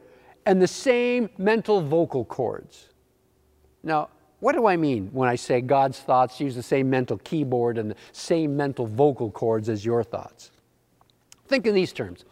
and 0.45 0.61
the 0.61 0.67
same 0.67 1.29
mental 1.37 1.81
vocal 1.81 2.25
cords. 2.25 2.89
Now, 3.83 4.09
what 4.41 4.53
do 4.53 4.65
I 4.65 4.75
mean 4.75 5.09
when 5.13 5.29
I 5.29 5.35
say 5.35 5.61
God's 5.61 5.99
thoughts 5.99 6.39
use 6.41 6.55
the 6.55 6.63
same 6.63 6.89
mental 6.89 7.19
keyboard 7.19 7.77
and 7.77 7.91
the 7.91 7.95
same 8.11 8.57
mental 8.57 8.87
vocal 8.87 9.31
cords 9.31 9.69
as 9.69 9.85
your 9.85 10.03
thoughts? 10.03 10.51
Think 11.47 11.67
in 11.67 11.75
these 11.75 11.93
terms. 11.93 12.25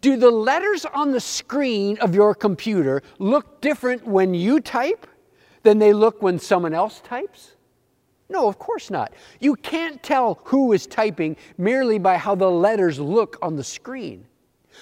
Do 0.00 0.16
the 0.16 0.30
letters 0.30 0.86
on 0.86 1.12
the 1.12 1.20
screen 1.20 1.98
of 1.98 2.14
your 2.14 2.34
computer 2.34 3.02
look 3.18 3.60
different 3.60 4.06
when 4.06 4.32
you 4.32 4.58
type 4.58 5.06
than 5.62 5.78
they 5.78 5.92
look 5.92 6.22
when 6.22 6.38
someone 6.38 6.72
else 6.72 7.00
types? 7.00 7.56
No, 8.30 8.48
of 8.48 8.58
course 8.58 8.90
not. 8.90 9.12
You 9.38 9.54
can't 9.56 10.02
tell 10.02 10.40
who 10.44 10.72
is 10.72 10.86
typing 10.86 11.36
merely 11.58 11.98
by 11.98 12.16
how 12.16 12.34
the 12.34 12.50
letters 12.50 12.98
look 12.98 13.36
on 13.42 13.54
the 13.56 13.64
screen. 13.64 14.24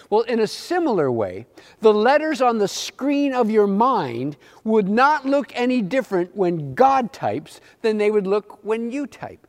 Well, 0.09 0.23
in 0.23 0.41
a 0.41 0.47
similar 0.47 1.11
way, 1.11 1.47
the 1.81 1.93
letters 1.93 2.41
on 2.41 2.59
the 2.59 2.69
screen 2.69 3.35
of 3.35 3.51
your 3.51 3.67
mind 3.67 4.37
would 4.65 4.89
not 4.89 5.27
look 5.27 5.53
any 5.55 5.83
different 5.83 6.35
when 6.37 6.75
God 6.75 7.13
types 7.13 7.61
than 7.83 7.99
they 7.99 8.11
would 8.11 8.27
look 8.27 8.65
when 8.65 8.91
you 8.91 9.07
type. 9.07 9.47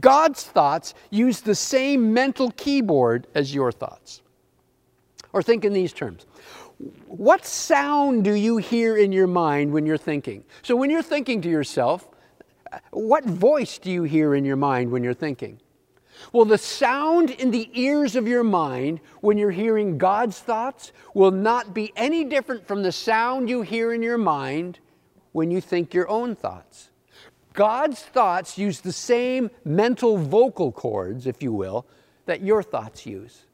God's 0.00 0.44
thoughts 0.44 0.94
use 1.10 1.40
the 1.40 1.54
same 1.54 2.14
mental 2.14 2.50
keyboard 2.52 3.26
as 3.34 3.54
your 3.54 3.72
thoughts. 3.72 4.22
Or 5.32 5.42
think 5.42 5.64
in 5.64 5.72
these 5.72 5.92
terms 5.92 6.26
What 7.06 7.46
sound 7.46 8.24
do 8.24 8.32
you 8.32 8.56
hear 8.58 8.96
in 8.96 9.12
your 9.12 9.26
mind 9.26 9.72
when 9.72 9.86
you're 9.86 9.98
thinking? 9.98 10.44
So, 10.62 10.76
when 10.76 10.90
you're 10.90 11.02
thinking 11.02 11.40
to 11.42 11.50
yourself, 11.50 12.08
what 12.90 13.24
voice 13.24 13.78
do 13.78 13.90
you 13.90 14.02
hear 14.02 14.34
in 14.34 14.44
your 14.44 14.56
mind 14.56 14.90
when 14.90 15.04
you're 15.04 15.14
thinking? 15.14 15.60
Well, 16.32 16.44
the 16.44 16.58
sound 16.58 17.30
in 17.30 17.50
the 17.50 17.68
ears 17.72 18.16
of 18.16 18.28
your 18.28 18.44
mind 18.44 19.00
when 19.20 19.38
you're 19.38 19.50
hearing 19.50 19.98
God's 19.98 20.38
thoughts 20.38 20.92
will 21.14 21.30
not 21.30 21.74
be 21.74 21.92
any 21.96 22.24
different 22.24 22.66
from 22.66 22.82
the 22.82 22.92
sound 22.92 23.48
you 23.48 23.62
hear 23.62 23.92
in 23.92 24.02
your 24.02 24.18
mind 24.18 24.78
when 25.32 25.50
you 25.50 25.60
think 25.60 25.94
your 25.94 26.08
own 26.08 26.34
thoughts. 26.34 26.90
God's 27.52 28.00
thoughts 28.00 28.56
use 28.56 28.80
the 28.80 28.92
same 28.92 29.50
mental 29.64 30.16
vocal 30.16 30.72
cords, 30.72 31.26
if 31.26 31.42
you 31.42 31.52
will, 31.52 31.86
that 32.26 32.42
your 32.42 32.62
thoughts 32.62 33.04
use. 33.04 33.44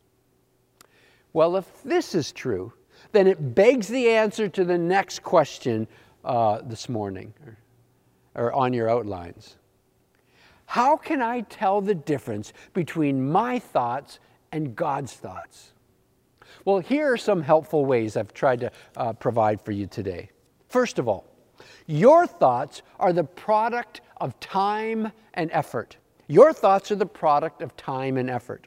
Well, 1.32 1.56
if 1.56 1.82
this 1.82 2.14
is 2.14 2.32
true, 2.32 2.72
then 3.12 3.26
it 3.26 3.54
begs 3.54 3.88
the 3.88 4.10
answer 4.10 4.48
to 4.48 4.64
the 4.64 4.78
next 4.78 5.22
question 5.22 5.86
uh, 6.24 6.60
this 6.62 6.88
morning 6.88 7.34
or, 7.44 7.58
or 8.34 8.52
on 8.52 8.72
your 8.72 8.88
outlines. 8.88 9.57
How 10.68 10.98
can 10.98 11.22
I 11.22 11.40
tell 11.40 11.80
the 11.80 11.94
difference 11.94 12.52
between 12.74 13.30
my 13.30 13.58
thoughts 13.58 14.18
and 14.52 14.76
God's 14.76 15.14
thoughts? 15.14 15.72
Well, 16.66 16.80
here 16.80 17.10
are 17.10 17.16
some 17.16 17.40
helpful 17.40 17.86
ways 17.86 18.18
I've 18.18 18.34
tried 18.34 18.60
to 18.60 18.72
uh, 18.94 19.14
provide 19.14 19.62
for 19.62 19.72
you 19.72 19.86
today. 19.86 20.28
First 20.68 20.98
of 20.98 21.08
all, 21.08 21.24
your 21.86 22.26
thoughts 22.26 22.82
are 23.00 23.14
the 23.14 23.24
product 23.24 24.02
of 24.18 24.38
time 24.40 25.10
and 25.32 25.50
effort. 25.54 25.96
Your 26.26 26.52
thoughts 26.52 26.90
are 26.90 26.96
the 26.96 27.06
product 27.06 27.62
of 27.62 27.74
time 27.78 28.18
and 28.18 28.28
effort. 28.28 28.66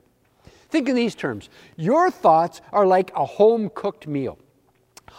Think 0.69 0.89
in 0.89 0.95
these 0.95 1.13
terms 1.13 1.49
your 1.77 2.09
thoughts 2.09 2.61
are 2.73 2.87
like 2.87 3.11
a 3.15 3.25
home 3.25 3.69
cooked 3.75 4.07
meal. 4.07 4.39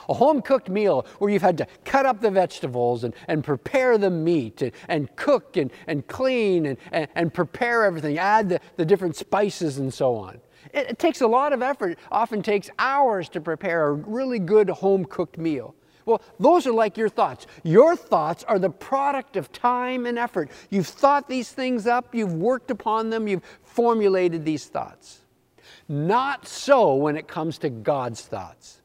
A 0.09 0.15
home 0.15 0.43
cooked 0.43 0.69
meal 0.69 1.07
where 1.19 1.31
you've 1.31 1.43
had 1.43 1.59
to 1.59 1.67
cut 1.85 2.07
up 2.07 2.21
the 2.21 2.31
vegetables 2.31 3.05
and, 3.05 3.15
and 3.29 3.45
prepare 3.45 3.99
the 3.99 4.11
meat 4.11 4.63
and, 4.63 4.73
and 4.89 5.15
cook 5.17 5.57
and, 5.57 5.71
and 5.87 6.07
clean 6.07 6.67
and, 6.67 6.79
and, 6.91 7.09
and 7.15 7.35
prepare 7.35 7.85
everything, 7.85 8.19
add 8.19 8.49
the, 8.49 8.61
the 8.77 8.85
different 8.85 9.17
spices 9.17 9.79
and 9.79 9.93
so 9.93 10.17
on. 10.17 10.41
It, 10.73 10.91
it 10.91 10.99
takes 10.99 11.21
a 11.21 11.27
lot 11.27 11.53
of 11.53 11.63
effort, 11.63 11.99
often 12.11 12.43
takes 12.43 12.71
hours 12.79 13.29
to 13.31 13.41
prepare 13.41 13.89
a 13.89 13.93
really 13.93 14.39
good 14.39 14.69
home 14.71 15.05
cooked 15.05 15.39
meal. 15.39 15.75
Well, 16.05 16.21
those 16.41 16.67
are 16.67 16.73
like 16.73 16.97
your 16.97 17.09
thoughts. 17.09 17.47
Your 17.63 17.95
thoughts 17.97 18.45
are 18.45 18.59
the 18.59 18.71
product 18.71 19.37
of 19.37 19.53
time 19.53 20.07
and 20.07 20.19
effort. 20.19 20.51
You've 20.71 20.89
thought 20.89 21.29
these 21.29 21.53
things 21.53 21.87
up, 21.87 22.15
you've 22.15 22.35
worked 22.35 22.71
upon 22.71 23.11
them, 23.11 23.29
you've 23.29 23.45
formulated 23.63 24.45
these 24.45 24.67
thoughts. 24.67 25.21
Not 25.89 26.47
so 26.47 26.95
when 26.95 27.17
it 27.17 27.29
comes 27.29 27.59
to 27.59 27.71
God's 27.71 28.23
thoughts. 28.23 28.82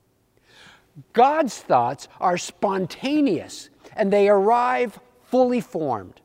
God's 1.14 1.58
thoughts 1.58 2.08
are 2.20 2.38
spontaneous 2.38 3.70
and 3.96 4.12
they 4.12 4.30
arrive 4.30 5.00
fully 5.24 5.62
formed. 5.62 6.22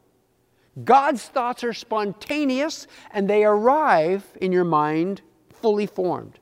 God's 0.85 1.25
thoughts 1.25 1.63
are 1.65 1.75
spontaneous 1.75 2.87
and 3.13 3.29
they 3.29 3.45
arrive 3.45 4.25
in 4.41 4.53
your 4.53 4.65
mind 4.65 5.21
fully 5.51 5.87
formed. 5.87 6.39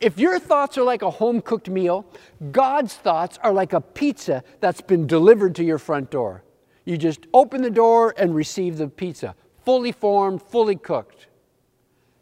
If 0.00 0.18
your 0.18 0.38
thoughts 0.38 0.76
are 0.78 0.82
like 0.82 1.02
a 1.02 1.10
home 1.10 1.40
cooked 1.40 1.68
meal, 1.68 2.06
God's 2.52 2.94
thoughts 2.94 3.38
are 3.42 3.52
like 3.52 3.72
a 3.72 3.80
pizza 3.80 4.42
that's 4.60 4.80
been 4.80 5.06
delivered 5.06 5.54
to 5.56 5.64
your 5.64 5.78
front 5.78 6.10
door. 6.10 6.42
You 6.84 6.98
just 6.98 7.26
open 7.32 7.62
the 7.62 7.70
door 7.70 8.14
and 8.16 8.34
receive 8.34 8.76
the 8.76 8.88
pizza, 8.88 9.34
fully 9.64 9.92
formed, 9.92 10.42
fully 10.42 10.76
cooked. 10.76 11.28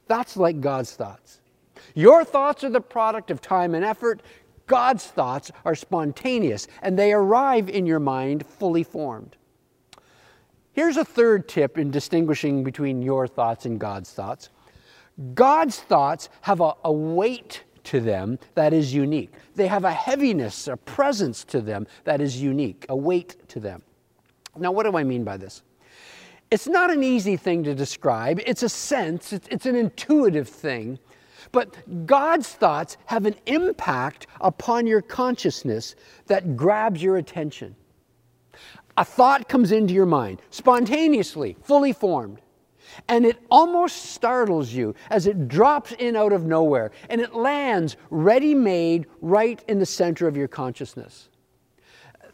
That's 0.07 0.37
like 0.37 0.61
God's 0.61 0.95
thoughts. 0.95 1.41
Your 1.95 2.25
thoughts 2.25 2.63
are 2.65 2.71
the 2.71 2.81
product 2.81 3.31
of 3.31 3.41
time 3.41 3.75
and 3.75 3.85
effort. 3.85 4.23
God's 4.67 5.07
thoughts 5.07 5.51
are 5.65 5.75
spontaneous 5.75 6.69
and 6.83 6.99
they 6.99 7.13
arrive 7.13 7.69
in 7.69 7.87
your 7.87 8.01
mind 8.01 8.47
fully 8.47 8.83
formed. 8.83 9.37
Here's 10.73 10.97
a 10.97 11.05
third 11.05 11.49
tip 11.49 11.77
in 11.77 11.91
distinguishing 11.91 12.65
between 12.65 13.03
your 13.03 13.27
thoughts 13.27 13.67
and 13.67 13.79
God's 13.79 14.11
thoughts. 14.11 14.49
God's 15.35 15.79
thoughts 15.79 16.31
have 16.41 16.61
a, 16.61 16.73
a, 16.85 16.93
weight 16.93 17.65
to 17.85 18.01
them 18.01 18.39
that 18.55 18.73
is 18.73 18.95
unique. 18.95 19.33
They 19.55 19.67
have 19.67 19.85
a 19.85 19.93
heaviness, 19.93 20.69
a 20.69 20.77
presence 20.77 21.45
to 21.45 21.61
them 21.61 21.87
that 22.05 22.23
is 22.23 22.41
unique, 22.41 22.87
a 22.89 22.97
weight 22.97 23.37
to 23.49 23.61
them. 23.61 23.83
Now, 24.57 24.73
what 24.73 24.85
do 24.85 24.97
I 24.97 25.05
mean 25.05 25.25
by 25.25 25.37
this? 25.37 25.63
It's 26.51 26.67
not 26.67 26.91
an 26.91 27.03
easy 27.03 27.37
thing 27.37 27.65
to 27.65 27.75
describe. 27.75 28.41
It's 28.47 28.63
a 28.63 28.69
sense, 28.69 29.33
it's, 29.33 29.49
it's 29.49 29.67
an 29.67 29.77
intuitive 29.77 30.49
thing. 30.49 30.99
But 31.53 32.07
God's 32.07 32.49
thoughts 32.49 32.97
have 33.07 33.27
an 33.27 33.37
impact 33.47 34.27
upon 34.41 34.87
your 34.87 35.03
consciousness 35.03 35.95
that 36.27 36.57
grabs 36.57 37.03
your 37.03 37.19
attention. 37.19 37.77
A 38.97 39.05
thought 39.05 39.49
comes 39.49 39.73
into 39.73 39.95
your 39.95 40.07
mind, 40.07 40.41
spontaneously, 40.51 41.57
fully 41.63 41.93
formed. 41.93 42.41
And 43.09 43.25
it 43.25 43.39
almost 43.51 43.97
startles 44.07 44.73
you 44.73 44.95
as 45.11 45.27
it 45.27 45.49
drops 45.49 45.93
in 45.93 46.17
out 46.17 46.33
of 46.33 46.45
nowhere 46.45 46.91
and 47.09 47.21
it 47.21 47.35
lands 47.35 47.97
ready 48.11 48.55
made 48.55 49.07
right 49.21 49.63
in 49.69 49.79
the 49.79 49.87
center 49.87 50.27
of 50.27 50.37
your 50.37 50.49
consciousness. 50.49 51.29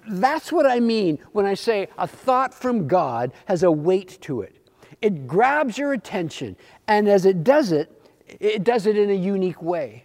That's 0.08 0.50
what 0.50 0.66
I 0.66 0.80
mean 0.80 1.18
when 1.32 1.44
I 1.44 1.54
say 1.54 1.88
a 1.98 2.06
thought 2.06 2.54
from 2.54 2.88
God 2.88 3.32
has 3.46 3.62
a 3.62 3.70
weight 3.70 4.18
to 4.22 4.40
it. 4.40 4.56
It 5.00 5.28
grabs 5.28 5.78
your 5.78 5.92
attention, 5.92 6.56
and 6.88 7.08
as 7.08 7.24
it 7.24 7.44
does 7.44 7.70
it, 7.70 7.97
it 8.40 8.64
does 8.64 8.86
it 8.86 8.96
in 8.96 9.10
a 9.10 9.14
unique 9.14 9.62
way. 9.62 10.04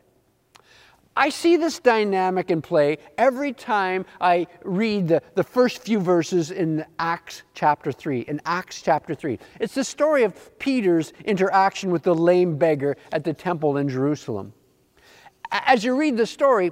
I 1.16 1.30
see 1.30 1.58
this 1.58 1.80
dynamic 1.80 2.50
in 2.50 2.62
play 2.62 2.98
every 3.20 3.54
time 3.54 4.06
I 4.20 4.48
read 4.64 5.08
the, 5.10 5.22
the 5.36 5.44
first 5.44 5.84
few 5.84 6.00
verses 6.00 6.50
in 6.50 6.84
Acts 6.98 7.44
chapter 7.54 7.92
3. 7.92 8.22
In 8.22 8.42
Acts 8.46 8.82
chapter 8.82 9.14
3. 9.14 9.38
It's 9.60 9.76
the 9.76 9.84
story 9.84 10.24
of 10.24 10.58
Peter's 10.58 11.14
interaction 11.26 11.92
with 11.92 12.02
the 12.02 12.16
lame 12.16 12.58
beggar 12.58 12.98
at 13.12 13.24
the 13.24 13.34
temple 13.34 13.78
in 13.78 13.90
Jerusalem. 13.90 14.54
As 15.52 15.84
you 15.84 15.96
read 15.96 16.18
the 16.18 16.26
story, 16.26 16.72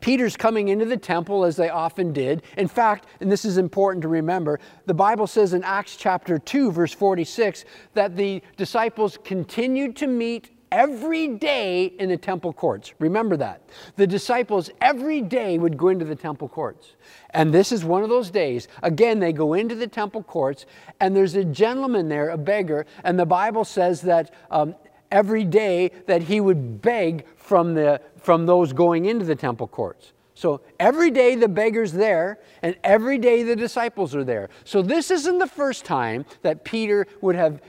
Peter's 0.00 0.36
coming 0.36 0.68
into 0.68 0.84
the 0.84 0.96
temple 0.96 1.44
as 1.44 1.56
they 1.56 1.68
often 1.68 2.12
did. 2.12 2.42
In 2.56 2.68
fact, 2.68 3.06
and 3.20 3.30
this 3.30 3.44
is 3.44 3.58
important 3.58 4.02
to 4.02 4.08
remember, 4.08 4.60
the 4.86 4.94
Bible 4.94 5.26
says 5.26 5.54
in 5.54 5.64
Acts 5.64 5.96
chapter 5.96 6.38
2, 6.38 6.72
verse 6.72 6.92
46, 6.92 7.64
that 7.94 8.16
the 8.16 8.42
disciples 8.56 9.18
continued 9.24 9.96
to 9.96 10.06
meet 10.06 10.50
every 10.70 11.28
day 11.28 11.86
in 11.98 12.08
the 12.08 12.16
temple 12.16 12.52
courts. 12.52 12.92
Remember 12.98 13.36
that. 13.36 13.62
The 13.96 14.06
disciples 14.06 14.70
every 14.80 15.20
day 15.20 15.58
would 15.58 15.76
go 15.76 15.88
into 15.88 16.04
the 16.04 16.16
temple 16.16 16.48
courts. 16.48 16.94
And 17.30 17.52
this 17.52 17.72
is 17.72 17.84
one 17.84 18.02
of 18.02 18.08
those 18.08 18.30
days. 18.30 18.68
Again, 18.82 19.18
they 19.18 19.32
go 19.32 19.54
into 19.54 19.74
the 19.74 19.86
temple 19.86 20.22
courts, 20.22 20.66
and 21.00 21.14
there's 21.14 21.34
a 21.34 21.44
gentleman 21.44 22.08
there, 22.08 22.30
a 22.30 22.38
beggar, 22.38 22.86
and 23.04 23.18
the 23.18 23.26
Bible 23.26 23.64
says 23.64 24.02
that 24.02 24.34
um, 24.50 24.74
every 25.10 25.44
day 25.44 25.90
that 26.06 26.22
he 26.22 26.40
would 26.40 26.82
beg 26.82 27.26
from, 27.36 27.74
the, 27.74 28.00
from 28.16 28.46
those 28.46 28.72
going 28.72 29.06
into 29.06 29.24
the 29.24 29.36
temple 29.36 29.66
courts. 29.66 30.12
So 30.34 30.60
every 30.78 31.10
day 31.10 31.34
the 31.34 31.48
beggar's 31.48 31.92
there, 31.92 32.38
and 32.62 32.76
every 32.84 33.18
day 33.18 33.42
the 33.42 33.56
disciples 33.56 34.14
are 34.14 34.22
there. 34.22 34.50
So 34.64 34.82
this 34.82 35.10
isn't 35.10 35.38
the 35.38 35.48
first 35.48 35.84
time 35.84 36.24
that 36.42 36.62
Peter 36.62 37.06
would 37.20 37.34
have 37.34 37.60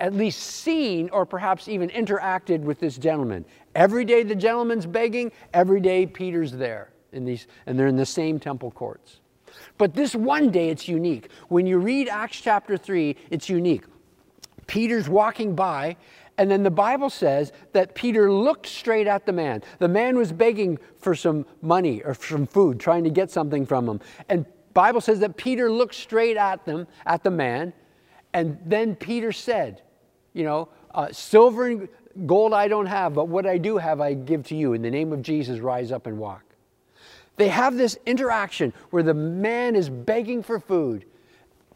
at 0.00 0.14
least 0.14 0.40
seen 0.40 1.08
or 1.10 1.24
perhaps 1.24 1.68
even 1.68 1.88
interacted 1.88 2.60
with 2.60 2.78
this 2.80 2.98
gentleman. 2.98 3.44
Every 3.74 4.04
day 4.04 4.22
the 4.22 4.34
gentleman's 4.34 4.86
begging, 4.86 5.32
every 5.54 5.80
day 5.80 6.06
Peter's 6.06 6.52
there, 6.52 6.90
in 7.12 7.24
these, 7.24 7.46
and 7.66 7.78
they're 7.78 7.86
in 7.86 7.96
the 7.96 8.06
same 8.06 8.38
temple 8.38 8.70
courts. 8.70 9.20
But 9.76 9.94
this 9.94 10.14
one 10.14 10.50
day 10.50 10.68
it's 10.68 10.86
unique. 10.86 11.30
When 11.48 11.66
you 11.66 11.78
read 11.78 12.08
Acts 12.08 12.40
chapter 12.40 12.76
3, 12.76 13.16
it's 13.30 13.48
unique. 13.48 13.84
Peter's 14.66 15.08
walking 15.08 15.54
by, 15.54 15.96
and 16.38 16.48
then 16.48 16.62
the 16.62 16.70
Bible 16.70 17.10
says 17.10 17.52
that 17.72 17.94
Peter 17.94 18.32
looked 18.32 18.66
straight 18.66 19.08
at 19.08 19.26
the 19.26 19.32
man. 19.32 19.62
The 19.80 19.88
man 19.88 20.16
was 20.16 20.32
begging 20.32 20.78
for 20.98 21.14
some 21.14 21.44
money 21.60 22.00
or 22.02 22.14
some 22.14 22.46
food, 22.46 22.78
trying 22.78 23.04
to 23.04 23.10
get 23.10 23.30
something 23.30 23.66
from 23.66 23.88
him. 23.88 24.00
And 24.28 24.46
Bible 24.72 25.00
says 25.00 25.18
that 25.20 25.36
Peter 25.36 25.70
looked 25.70 25.96
straight 25.96 26.36
at 26.36 26.64
them, 26.64 26.86
at 27.04 27.24
the 27.24 27.30
man, 27.30 27.72
and 28.32 28.58
then 28.64 28.94
Peter 28.94 29.32
said, 29.32 29.82
you 30.32 30.44
know, 30.44 30.68
uh, 30.94 31.08
silver 31.10 31.66
and 31.66 31.88
gold 32.26 32.54
I 32.54 32.68
don't 32.68 32.86
have, 32.86 33.14
but 33.14 33.26
what 33.26 33.46
I 33.46 33.58
do 33.58 33.76
have 33.76 34.00
I 34.00 34.14
give 34.14 34.44
to 34.44 34.54
you. 34.54 34.74
In 34.74 34.82
the 34.82 34.90
name 34.90 35.12
of 35.12 35.22
Jesus, 35.22 35.58
rise 35.58 35.90
up 35.90 36.06
and 36.06 36.18
walk. 36.18 36.44
They 37.36 37.48
have 37.48 37.76
this 37.76 37.98
interaction 38.06 38.72
where 38.90 39.02
the 39.02 39.14
man 39.14 39.74
is 39.74 39.88
begging 39.88 40.42
for 40.42 40.60
food. 40.60 41.04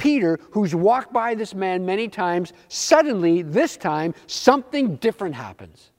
Peter, 0.02 0.40
who's 0.50 0.74
walked 0.74 1.12
by 1.12 1.32
this 1.32 1.54
man 1.54 1.86
many 1.86 2.08
times, 2.08 2.52
suddenly, 2.66 3.40
this 3.42 3.76
time, 3.76 4.12
something 4.26 4.96
different 4.96 5.32
happens. 5.32 5.92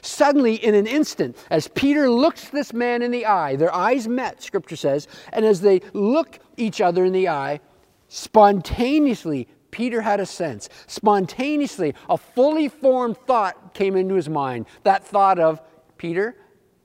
Suddenly, 0.00 0.56
in 0.56 0.74
an 0.74 0.88
instant, 0.88 1.36
as 1.50 1.68
Peter 1.68 2.10
looks 2.10 2.48
this 2.48 2.72
man 2.72 3.00
in 3.00 3.12
the 3.12 3.24
eye, 3.24 3.54
their 3.54 3.72
eyes 3.72 4.08
met, 4.08 4.42
scripture 4.42 4.74
says, 4.74 5.06
and 5.32 5.44
as 5.44 5.60
they 5.60 5.80
look 5.92 6.40
each 6.56 6.80
other 6.80 7.04
in 7.04 7.12
the 7.12 7.28
eye, 7.28 7.60
spontaneously, 8.08 9.46
Peter 9.70 10.00
had 10.00 10.18
a 10.18 10.26
sense. 10.26 10.68
Spontaneously, 10.88 11.94
a 12.10 12.18
fully 12.18 12.66
formed 12.66 13.16
thought 13.18 13.72
came 13.72 13.94
into 13.94 14.16
his 14.16 14.28
mind. 14.28 14.66
That 14.82 15.06
thought 15.06 15.38
of, 15.38 15.60
Peter, 15.96 16.36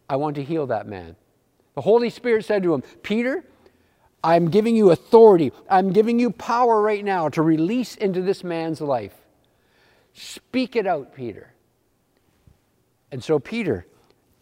I 0.07 0.17
want 0.17 0.35
to 0.35 0.43
heal 0.43 0.67
that 0.67 0.85
man. 0.85 1.15
The 1.73 1.81
Holy 1.81 2.11
Spirit 2.11 2.45
said 2.45 2.61
to 2.61 2.75
him, 2.75 2.83
Peter, 3.01 3.43
I'm 4.23 4.49
giving 4.49 4.75
you 4.75 4.91
authority. 4.91 5.51
I'm 5.69 5.91
giving 5.91 6.19
you 6.19 6.31
power 6.31 6.81
right 6.81 7.03
now 7.03 7.29
to 7.29 7.41
release 7.41 7.95
into 7.95 8.21
this 8.21 8.43
man's 8.43 8.81
life. 8.81 9.15
Speak 10.13 10.75
it 10.75 10.85
out, 10.85 11.15
Peter. 11.15 11.53
And 13.11 13.23
so 13.23 13.39
Peter 13.39 13.85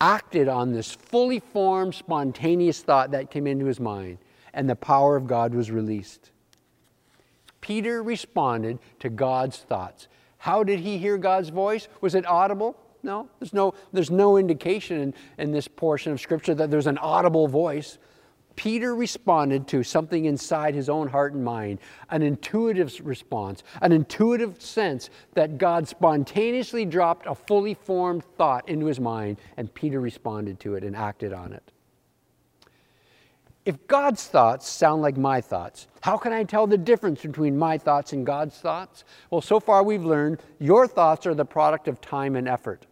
acted 0.02 0.48
on 0.48 0.74
this 0.74 0.92
fully 0.92 1.40
formed, 1.40 1.96
spontaneous 1.96 2.82
thought 2.82 3.12
that 3.12 3.32
came 3.32 3.48
into 3.48 3.66
his 3.66 3.80
mind, 3.80 4.18
and 4.54 4.70
the 4.70 4.76
power 4.76 5.16
of 5.16 5.28
God 5.28 5.54
was 5.54 5.72
released. 5.72 6.32
Peter 7.62 8.02
responded 8.04 8.80
to 9.00 9.10
God's 9.10 9.58
thoughts. 9.58 10.08
How 10.38 10.64
did 10.64 10.80
he 10.80 10.98
hear 10.98 11.18
God's 11.18 11.50
voice? 11.50 11.88
Was 12.02 12.16
it 12.16 12.26
audible? 12.26 12.78
No, 13.04 13.30
there's 13.40 13.54
no, 13.54 13.74
there's 13.94 14.12
no 14.12 14.38
indication 14.38 15.00
in, 15.00 15.14
in 15.38 15.52
this 15.52 15.68
portion 15.68 16.12
of 16.12 16.20
Scripture 16.20 16.56
that 16.56 16.72
there's 16.72 16.88
an 16.88 16.98
audible 16.98 17.48
voice. 17.48 17.98
Peter 18.58 18.96
responded 18.96 19.68
to 19.68 19.84
something 19.84 20.26
inside 20.26 20.74
his 20.76 20.90
own 20.90 21.08
heart 21.08 21.34
and 21.34 21.46
mind, 21.46 21.80
an 22.10 22.24
intuitive 22.24 23.00
response, 23.04 23.64
an 23.82 23.92
intuitive 23.92 24.60
sense 24.62 25.10
that 25.36 25.60
God 25.60 25.88
spontaneously 25.88 26.84
dropped 26.84 27.28
a 27.28 27.36
fully 27.36 27.76
formed 27.76 28.26
thought 28.36 28.68
into 28.68 28.88
his 28.88 29.00
mind, 29.00 29.38
and 29.56 29.74
Peter 29.74 30.02
responded 30.02 30.60
to 30.60 30.74
it 30.74 30.84
and 30.84 30.96
acted 30.96 31.32
on 31.32 31.54
it. 31.54 31.72
If 33.64 33.86
God's 33.86 34.26
thoughts 34.26 34.68
sound 34.68 35.02
like 35.02 35.18
my 35.18 35.40
thoughts, 35.40 35.88
how 36.02 36.18
can 36.18 36.34
I 36.34 36.44
tell 36.44 36.66
the 36.66 36.78
difference 36.78 37.22
between 37.22 37.58
my 37.58 37.78
thoughts 37.78 38.12
and 38.14 38.26
God's 38.26 38.58
thoughts? 38.58 39.04
Well, 39.30 39.42
so 39.42 39.60
far 39.60 39.84
we've 39.84 40.06
learned 40.06 40.42
your 40.58 40.88
thoughts 40.88 41.28
are 41.28 41.36
the 41.36 41.46
product 41.46 41.88
of 41.88 42.02
time 42.02 42.36
and 42.36 42.48
effort. 42.48 42.88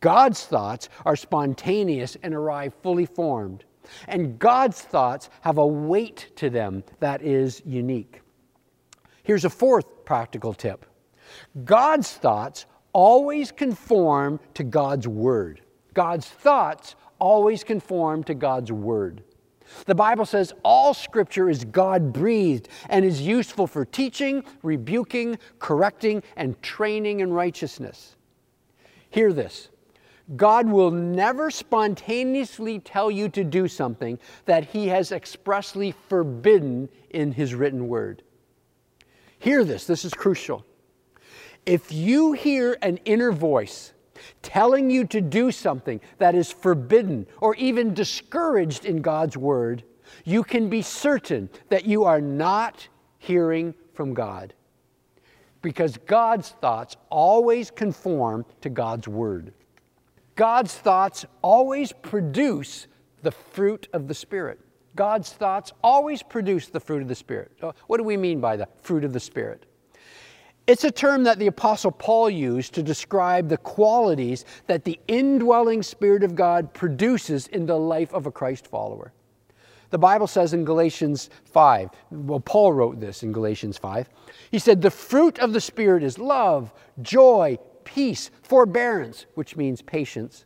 God's 0.00 0.44
thoughts 0.44 0.90
are 1.06 1.16
spontaneous 1.16 2.16
and 2.22 2.34
arrive 2.34 2.74
fully 2.82 3.06
formed. 3.06 3.64
And 4.06 4.38
God's 4.38 4.80
thoughts 4.80 5.30
have 5.40 5.58
a 5.58 5.66
weight 5.66 6.30
to 6.36 6.50
them 6.50 6.84
that 7.00 7.22
is 7.22 7.62
unique. 7.64 8.22
Here's 9.22 9.44
a 9.44 9.50
fourth 9.50 10.04
practical 10.04 10.54
tip 10.54 10.86
God's 11.64 12.12
thoughts 12.12 12.66
always 12.92 13.52
conform 13.52 14.40
to 14.54 14.64
God's 14.64 15.06
Word. 15.06 15.60
God's 15.94 16.26
thoughts 16.26 16.96
always 17.18 17.64
conform 17.64 18.24
to 18.24 18.34
God's 18.34 18.72
Word. 18.72 19.22
The 19.84 19.94
Bible 19.94 20.24
says 20.24 20.52
all 20.62 20.94
Scripture 20.94 21.50
is 21.50 21.64
God 21.64 22.12
breathed 22.12 22.68
and 22.88 23.04
is 23.04 23.20
useful 23.20 23.66
for 23.66 23.84
teaching, 23.84 24.44
rebuking, 24.62 25.38
correcting, 25.58 26.22
and 26.36 26.60
training 26.62 27.20
in 27.20 27.32
righteousness. 27.32 28.16
Hear 29.10 29.32
this 29.32 29.68
God 30.36 30.68
will 30.68 30.90
never 30.90 31.50
spontaneously 31.50 32.80
tell 32.80 33.10
you 33.10 33.28
to 33.30 33.44
do 33.44 33.66
something 33.66 34.18
that 34.44 34.64
He 34.64 34.88
has 34.88 35.10
expressly 35.10 35.92
forbidden 36.08 36.88
in 37.10 37.32
His 37.32 37.54
written 37.54 37.88
word. 37.88 38.22
Hear 39.38 39.64
this, 39.64 39.86
this 39.86 40.04
is 40.04 40.12
crucial. 40.12 40.64
If 41.64 41.92
you 41.92 42.32
hear 42.32 42.76
an 42.82 42.98
inner 43.04 43.32
voice 43.32 43.92
telling 44.42 44.90
you 44.90 45.04
to 45.06 45.20
do 45.20 45.50
something 45.50 46.00
that 46.18 46.34
is 46.34 46.50
forbidden 46.50 47.26
or 47.40 47.54
even 47.56 47.94
discouraged 47.94 48.84
in 48.84 49.00
God's 49.00 49.36
word, 49.36 49.82
you 50.24 50.42
can 50.42 50.68
be 50.68 50.82
certain 50.82 51.48
that 51.68 51.84
you 51.86 52.04
are 52.04 52.20
not 52.20 52.86
hearing 53.18 53.74
from 53.94 54.14
God. 54.14 54.54
Because 55.62 55.96
God's 55.98 56.50
thoughts 56.50 56.96
always 57.10 57.70
conform 57.70 58.44
to 58.60 58.70
God's 58.70 59.08
word. 59.08 59.52
God's 60.38 60.72
thoughts 60.72 61.26
always 61.42 61.90
produce 61.90 62.86
the 63.22 63.32
fruit 63.32 63.88
of 63.92 64.06
the 64.06 64.14
Spirit. 64.14 64.60
God's 64.94 65.32
thoughts 65.32 65.72
always 65.82 66.22
produce 66.22 66.68
the 66.68 66.78
fruit 66.78 67.02
of 67.02 67.08
the 67.08 67.16
Spirit. 67.16 67.50
Uh, 67.60 67.72
what 67.88 67.96
do 67.96 68.04
we 68.04 68.16
mean 68.16 68.40
by 68.40 68.56
the 68.56 68.68
fruit 68.80 69.02
of 69.02 69.12
the 69.12 69.18
Spirit? 69.18 69.66
It's 70.68 70.84
a 70.84 70.92
term 70.92 71.24
that 71.24 71.40
the 71.40 71.48
Apostle 71.48 71.90
Paul 71.90 72.30
used 72.30 72.72
to 72.74 72.84
describe 72.84 73.48
the 73.48 73.56
qualities 73.56 74.44
that 74.68 74.84
the 74.84 75.00
indwelling 75.08 75.82
Spirit 75.82 76.22
of 76.22 76.36
God 76.36 76.72
produces 76.72 77.48
in 77.48 77.66
the 77.66 77.76
life 77.76 78.14
of 78.14 78.26
a 78.26 78.30
Christ 78.30 78.68
follower. 78.68 79.12
The 79.90 79.98
Bible 79.98 80.28
says 80.28 80.52
in 80.52 80.64
Galatians 80.64 81.30
5, 81.46 81.90
well, 82.12 82.38
Paul 82.38 82.74
wrote 82.74 83.00
this 83.00 83.24
in 83.24 83.32
Galatians 83.32 83.76
5. 83.76 84.08
He 84.52 84.60
said, 84.60 84.82
The 84.82 84.90
fruit 84.90 85.40
of 85.40 85.52
the 85.52 85.60
Spirit 85.60 86.04
is 86.04 86.16
love, 86.16 86.72
joy, 87.02 87.58
peace, 87.88 88.30
forbearance, 88.42 89.24
which 89.34 89.56
means 89.56 89.80
patience, 89.80 90.44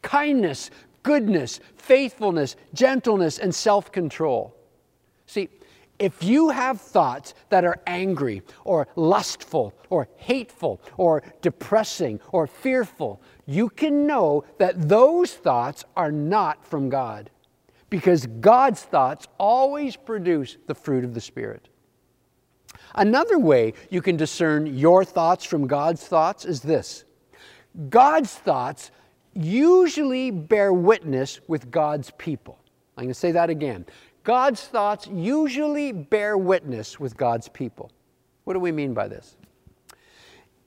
kindness, 0.00 0.70
goodness, 1.02 1.60
faithfulness, 1.76 2.56
gentleness, 2.72 3.38
and 3.38 3.54
self 3.54 3.92
control. 3.92 4.56
See, 5.26 5.50
if 5.98 6.22
you 6.22 6.48
have 6.48 6.80
thoughts 6.80 7.34
that 7.50 7.64
are 7.64 7.78
angry 7.86 8.42
or 8.64 8.88
lustful 8.96 9.74
or 9.90 10.08
hateful 10.16 10.80
or 10.96 11.22
depressing 11.42 12.20
or 12.32 12.46
fearful, 12.46 13.20
you 13.46 13.68
can 13.68 14.06
know 14.06 14.44
that 14.56 14.88
those 14.88 15.34
thoughts 15.34 15.84
are 15.94 16.12
not 16.12 16.64
from 16.64 16.88
God 16.88 17.30
because 17.90 18.26
God's 18.40 18.82
thoughts 18.82 19.26
always 19.38 19.96
produce 19.96 20.56
the 20.66 20.74
fruit 20.74 21.04
of 21.04 21.12
the 21.12 21.20
Spirit. 21.20 21.68
Another 22.94 23.38
way 23.38 23.74
you 23.90 24.02
can 24.02 24.16
discern 24.16 24.66
your 24.66 25.04
thoughts 25.04 25.44
from 25.44 25.66
God's 25.66 26.06
thoughts 26.06 26.44
is 26.44 26.60
this 26.60 27.04
God's 27.88 28.34
thoughts 28.34 28.90
usually 29.34 30.30
bear 30.30 30.72
witness 30.72 31.40
with 31.48 31.70
God's 31.70 32.10
people. 32.12 32.58
I'm 32.96 33.04
going 33.04 33.14
to 33.14 33.14
say 33.14 33.32
that 33.32 33.50
again. 33.50 33.86
God's 34.24 34.62
thoughts 34.62 35.06
usually 35.06 35.92
bear 35.92 36.36
witness 36.36 36.98
with 36.98 37.16
God's 37.16 37.48
people. 37.48 37.90
What 38.44 38.54
do 38.54 38.60
we 38.60 38.72
mean 38.72 38.94
by 38.94 39.08
this? 39.08 39.36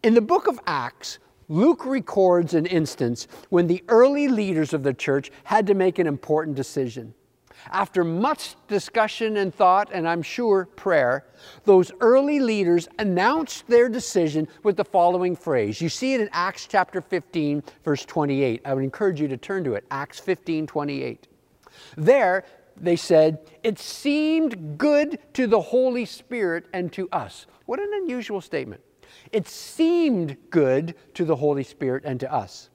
In 0.04 0.14
the 0.14 0.22
book 0.22 0.48
of 0.48 0.60
Acts, 0.66 1.20
Luke 1.48 1.86
records 1.86 2.54
an 2.54 2.66
instance 2.66 3.28
when 3.50 3.68
the 3.68 3.84
early 3.90 4.30
leaders 4.30 4.74
of 4.74 4.84
the 4.84 4.94
church 4.94 5.32
had 5.44 5.68
to 5.68 5.74
make 5.74 6.00
an 6.00 6.08
important 6.08 6.56
decision. 6.56 7.14
After 7.70 8.04
much 8.04 8.56
discussion 8.68 9.38
and 9.38 9.54
thought, 9.54 9.90
and 9.94 10.08
I'm 10.08 10.22
sure 10.22 10.66
prayer, 10.66 11.26
those 11.66 11.92
early 12.02 12.40
leaders 12.40 12.88
announced 13.00 13.68
their 13.68 13.90
decision 13.90 14.48
with 14.64 14.78
the 14.78 14.84
following 14.84 15.36
phrase. 15.36 15.82
You 15.82 15.90
see 15.90 16.14
it 16.14 16.22
in 16.22 16.30
Acts 16.32 16.68
chapter 16.68 17.02
15, 17.02 17.64
verse 17.84 18.06
28. 18.06 18.62
I 18.66 18.74
would 18.74 18.84
encourage 18.84 19.22
you 19.22 19.28
to 19.28 19.38
turn 19.38 19.64
to 19.66 19.76
it, 19.76 19.86
Acts 19.92 20.20
15, 20.20 20.68
28. 20.68 21.28
There, 21.98 22.44
they 22.78 22.96
said, 22.96 23.40
It 23.64 23.80
seemed 23.80 24.78
good 24.78 25.20
to 25.34 25.48
the 25.48 25.62
Holy 25.62 26.06
Spirit 26.06 26.66
and 26.74 26.92
to 26.94 27.08
us. 27.12 27.46
What 27.66 27.80
an 27.80 27.92
unusual 27.94 28.42
statement. 28.42 28.82
It 29.32 29.48
seemed 29.48 30.38
good 30.50 30.96
to 31.14 31.26
the 31.26 31.36
Holy 31.36 31.64
Spirit 31.64 32.04
and 32.06 32.20
to 32.20 32.34
us. 32.34 32.70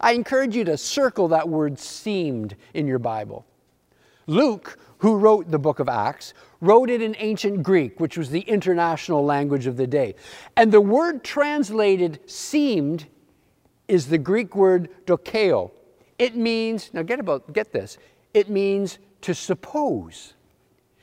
I 0.00 0.12
encourage 0.12 0.54
you 0.54 0.64
to 0.64 0.76
circle 0.76 1.28
that 1.28 1.48
word 1.48 1.78
seemed 1.78 2.56
in 2.74 2.86
your 2.86 2.98
Bible. 2.98 3.46
Luke, 4.26 4.78
who 4.98 5.16
wrote 5.16 5.50
the 5.50 5.58
book 5.58 5.78
of 5.78 5.88
Acts, 5.88 6.34
wrote 6.60 6.90
it 6.90 7.02
in 7.02 7.14
ancient 7.18 7.62
Greek, 7.62 8.00
which 8.00 8.16
was 8.16 8.30
the 8.30 8.40
international 8.40 9.24
language 9.24 9.66
of 9.66 9.76
the 9.76 9.86
day. 9.86 10.14
And 10.56 10.72
the 10.72 10.80
word 10.80 11.22
translated 11.22 12.20
seemed 12.28 13.06
is 13.88 14.06
the 14.06 14.18
Greek 14.18 14.56
word 14.56 14.88
dokeo. 15.06 15.70
It 16.18 16.34
means, 16.34 16.90
now 16.92 17.02
get 17.02 17.20
about 17.20 17.52
get 17.52 17.72
this. 17.72 17.98
It 18.34 18.48
means 18.48 18.98
to 19.22 19.34
suppose. 19.34 20.34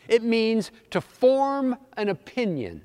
It 0.07 0.23
means 0.23 0.71
to 0.89 0.99
form 0.99 1.77
an 1.97 2.09
opinion. 2.09 2.81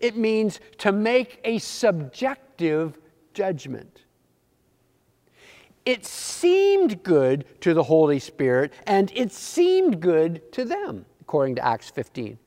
It 0.00 0.16
means 0.16 0.60
to 0.78 0.92
make 0.92 1.40
a 1.44 1.58
subjective 1.58 2.98
judgment. 3.32 4.02
It 5.86 6.04
seemed 6.04 7.04
good 7.04 7.44
to 7.60 7.72
the 7.72 7.84
Holy 7.84 8.18
Spirit, 8.18 8.72
and 8.88 9.12
it 9.14 9.30
seemed 9.30 10.00
good 10.00 10.52
to 10.52 10.64
them, 10.64 11.06
according 11.20 11.54
to 11.54 11.64
Acts 11.64 11.90
15. 11.90 12.38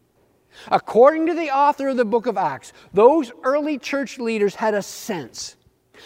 According 0.67 1.27
to 1.27 1.33
the 1.33 1.49
author 1.49 1.87
of 1.87 1.97
the 1.97 2.03
book 2.03 2.25
of 2.25 2.35
Acts, 2.35 2.73
those 2.93 3.31
early 3.43 3.77
church 3.77 4.19
leaders 4.19 4.55
had 4.55 4.73
a 4.73 4.81
sense. 4.81 5.55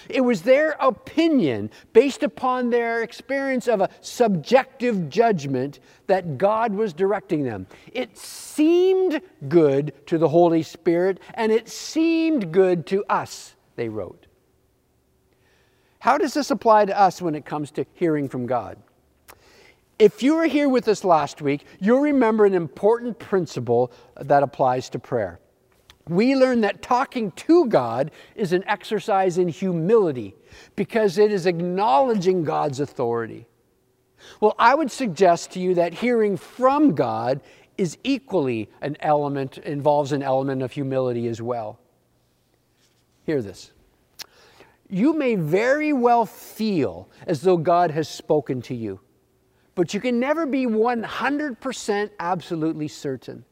It 0.10 0.22
was 0.22 0.44
their 0.44 0.76
opinion, 0.80 1.72
based 1.92 2.22
upon 2.22 2.70
their 2.70 3.02
experience 3.02 3.68
of 3.68 3.82
a 3.82 3.90
subjective 4.02 5.10
judgment, 5.10 5.80
that 6.08 6.38
God 6.38 6.74
was 6.74 6.94
directing 6.94 7.44
them. 7.44 7.66
It 7.92 8.16
seemed 8.18 9.22
good 9.48 9.94
to 10.08 10.20
the 10.20 10.30
Holy 10.30 10.62
Spirit, 10.62 11.20
and 11.34 11.52
it 11.52 11.68
seemed 11.68 12.52
good 12.52 12.86
to 12.88 13.04
us, 13.10 13.56
they 13.76 13.90
wrote. 13.90 14.28
How 16.04 16.18
does 16.18 16.34
this 16.34 16.52
apply 16.52 16.84
to 16.88 17.00
us 17.00 17.22
when 17.22 17.34
it 17.34 17.46
comes 17.46 17.72
to 17.72 17.86
hearing 17.94 18.28
from 18.28 18.46
God? 18.46 18.78
If 19.98 20.22
you 20.22 20.36
were 20.36 20.48
here 20.48 20.68
with 20.68 20.90
us 20.90 21.06
last 21.06 21.42
week, 21.42 21.66
you'll 21.80 22.02
remember 22.02 22.46
an 22.46 22.54
important 22.54 23.20
principle 23.20 23.90
that 24.20 24.44
applies 24.44 24.90
to 24.90 25.00
prayer. 25.00 25.40
We 26.10 26.36
learned 26.36 26.66
that 26.66 26.82
talking 26.82 27.32
to 27.32 27.68
God 27.68 28.12
is 28.36 28.52
an 28.52 28.66
exercise 28.68 29.38
in 29.38 29.48
humility 29.48 30.36
because 30.76 31.18
it 31.18 31.32
is 31.32 31.46
acknowledging 31.46 32.44
God's 32.44 32.82
authority. 32.82 33.48
Well, 34.42 34.56
I 34.60 34.76
would 34.76 34.92
suggest 34.92 35.52
to 35.52 35.62
you 35.62 35.74
that 35.76 35.94
hearing 35.94 36.36
from 36.36 36.96
God 36.96 37.40
is 37.78 37.98
equally 38.04 38.70
an 38.82 38.98
element, 39.00 39.58
involves 39.60 40.12
an 40.12 40.22
element 40.22 40.64
of 40.64 40.74
humility 40.74 41.30
as 41.30 41.42
well. 41.42 41.80
Hear 43.26 43.42
this. 43.42 43.73
You 44.94 45.14
may 45.18 45.34
very 45.34 45.92
well 45.92 46.24
feel 46.24 47.10
as 47.26 47.42
though 47.42 47.58
God 47.58 47.90
has 47.90 48.08
spoken 48.08 48.62
to 48.62 48.76
you, 48.76 49.00
but 49.74 49.92
you 49.92 50.00
can 50.00 50.20
never 50.20 50.46
be 50.46 50.68
100% 50.68 52.10
absolutely 52.20 52.88
certain. 52.88 53.44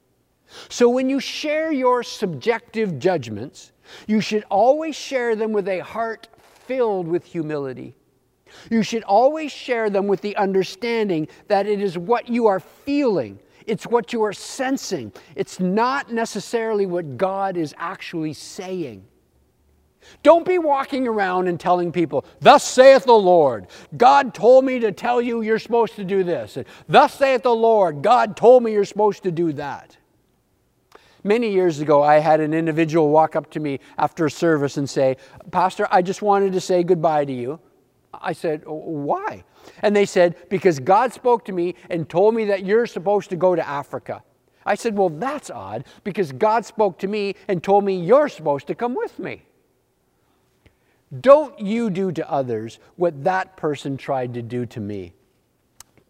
So 0.70 0.88
when 0.88 1.10
you 1.10 1.20
share 1.20 1.72
your 1.72 2.04
subjective 2.04 3.00
judgments, 3.00 3.72
you 4.06 4.22
should 4.22 4.44
always 4.52 4.96
share 4.96 5.36
them 5.36 5.52
with 5.52 5.68
a 5.68 5.80
heart 5.80 6.28
filled 6.68 7.08
with 7.08 7.26
humility. 7.26 7.96
You 8.70 8.84
should 8.84 9.02
always 9.02 9.52
share 9.52 9.90
them 9.90 10.06
with 10.06 10.22
the 10.22 10.36
understanding 10.36 11.28
that 11.48 11.66
it 11.66 11.82
is 11.82 11.98
what 11.98 12.30
you 12.30 12.46
are 12.46 12.60
feeling, 12.60 13.40
it's 13.66 13.88
what 13.88 14.14
you 14.14 14.22
are 14.22 14.34
sensing. 14.34 15.12
It's 15.36 15.60
not 15.60 16.14
necessarily 16.14 16.86
what 16.86 17.18
God 17.18 17.58
is 17.58 17.74
actually 17.80 18.34
saying. 18.34 19.08
Don't 20.24 20.46
be 20.46 20.58
walking 20.58 21.08
around 21.08 21.48
and 21.48 21.60
telling 21.60 21.92
people, 21.92 22.26
Thus 22.40 22.64
saith 22.64 23.06
the 23.06 23.14
Lord, 23.14 23.68
God 23.98 24.34
told 24.34 24.66
me 24.66 24.80
to 24.80 24.92
tell 24.92 25.22
you 25.22 25.42
you're 25.42 25.60
supposed 25.60 25.96
to 25.96 26.04
do 26.04 26.24
this. 26.24 26.58
And, 26.58 26.66
Thus 26.88 27.14
saith 27.14 27.44
the 27.44 27.56
Lord, 27.56 28.02
God 28.02 28.36
told 28.36 28.64
me 28.64 28.72
you're 28.72 28.86
supposed 28.86 29.24
to 29.24 29.32
do 29.32 29.54
that. 29.54 29.98
Many 31.24 31.52
years 31.52 31.80
ago, 31.80 32.02
I 32.02 32.18
had 32.18 32.40
an 32.40 32.54
individual 32.54 33.10
walk 33.10 33.36
up 33.36 33.50
to 33.52 33.60
me 33.60 33.80
after 33.98 34.26
a 34.26 34.32
service 34.32 34.78
and 34.78 34.90
say, 34.90 35.18
Pastor, 35.52 35.88
I 35.92 36.02
just 36.02 36.22
wanted 36.22 36.54
to 36.54 36.62
say 36.62 36.84
goodbye 36.84 37.26
to 37.26 37.34
you. 37.34 37.60
I 38.14 38.34
said, 38.34 38.64
Why? 38.66 39.44
And 39.82 39.96
they 39.96 40.06
said, 40.06 40.36
Because 40.50 40.80
God 40.80 41.14
spoke 41.14 41.46
to 41.46 41.52
me 41.52 41.76
and 41.90 42.10
told 42.10 42.34
me 42.34 42.46
that 42.46 42.66
you're 42.66 42.88
supposed 42.88 43.30
to 43.30 43.36
go 43.36 43.56
to 43.56 43.68
Africa. 43.68 44.24
I 44.66 44.76
said, 44.76 44.98
Well, 44.98 45.10
that's 45.10 45.50
odd 45.50 45.86
because 46.04 46.32
God 46.32 46.66
spoke 46.66 46.98
to 47.00 47.08
me 47.08 47.36
and 47.48 47.64
told 47.64 47.84
me 47.84 47.96
you're 47.96 48.30
supposed 48.30 48.68
to 48.68 48.76
come 48.76 48.96
with 48.96 49.18
me. 49.20 49.44
Don't 51.20 51.60
you 51.60 51.90
do 51.90 52.12
to 52.14 52.32
others 52.32 52.80
what 52.96 53.24
that 53.24 53.58
person 53.58 53.98
tried 53.98 54.34
to 54.36 54.42
do 54.42 54.66
to 54.68 54.80
me. 54.80 55.14